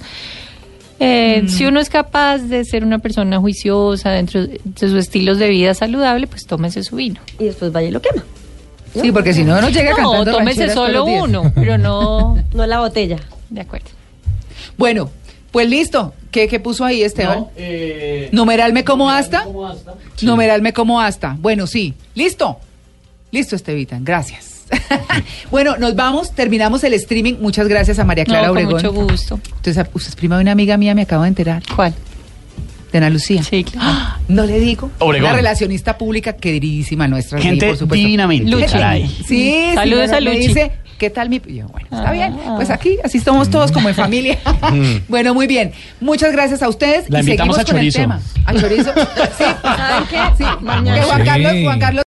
[1.02, 5.48] Eh, Si uno es capaz de ser una persona juiciosa dentro de sus estilos de
[5.48, 7.20] vida saludable, pues tómese su vino.
[7.38, 8.22] y después vaya y lo quema.
[8.94, 9.02] ¿no?
[9.02, 12.36] Sí, porque si no, no llega No, cantando tómese solo uno, pero no...
[12.52, 13.18] No la botella.
[13.48, 13.86] De acuerdo.
[14.76, 15.08] Bueno,
[15.52, 16.12] pues listo.
[16.30, 17.38] ¿Qué, qué puso ahí, Esteban?
[17.40, 19.44] No, eh, Numeral me como hasta.
[19.44, 19.94] como hasta.
[20.22, 21.36] Numeral me como hasta.
[21.38, 21.94] Bueno, sí.
[22.14, 22.58] Listo.
[23.32, 24.04] Listo, Estevitan.
[24.04, 24.64] Gracias.
[25.50, 26.32] bueno, nos vamos.
[26.32, 27.34] Terminamos el streaming.
[27.40, 28.74] Muchas gracias a María Clara No, con Obregón.
[28.74, 29.40] mucho gusto.
[29.56, 31.62] Entonces, usted es prima de una amiga mía, me acabo de enterar.
[31.74, 31.94] ¿Cuál?
[32.92, 33.42] De Ana Lucía.
[33.42, 33.80] Sí, claro.
[33.90, 34.18] ¡Ah!
[34.28, 34.90] No le digo.
[35.00, 35.28] Obregón.
[35.30, 37.38] Una relacionista pública queridísima nuestra.
[37.40, 38.04] sí, Gente por supuesto.
[38.04, 38.48] divinamente.
[38.48, 38.66] Luchi.
[38.66, 39.08] caray.
[39.08, 40.38] Sí, sí, Saludos a Luchi.
[40.46, 40.70] dice,
[41.00, 41.40] ¿qué tal mi...?
[41.46, 42.12] y yo, bueno, está Ah.
[42.12, 42.36] bien.
[42.56, 44.38] Pues aquí, así estamos todos como en familia.
[45.08, 45.72] bueno, muy bien.
[45.98, 47.08] Muchas gracias a ustedes.
[47.08, 48.20] La y invitamos seguimos a con el tema.
[48.44, 48.92] A chorizo.
[49.38, 49.44] Sí.
[49.62, 50.18] ¿Saben qué?
[50.36, 50.44] Sí.
[50.44, 51.24] Que Juan.
[51.24, 51.98] Carlos, Juan Carlos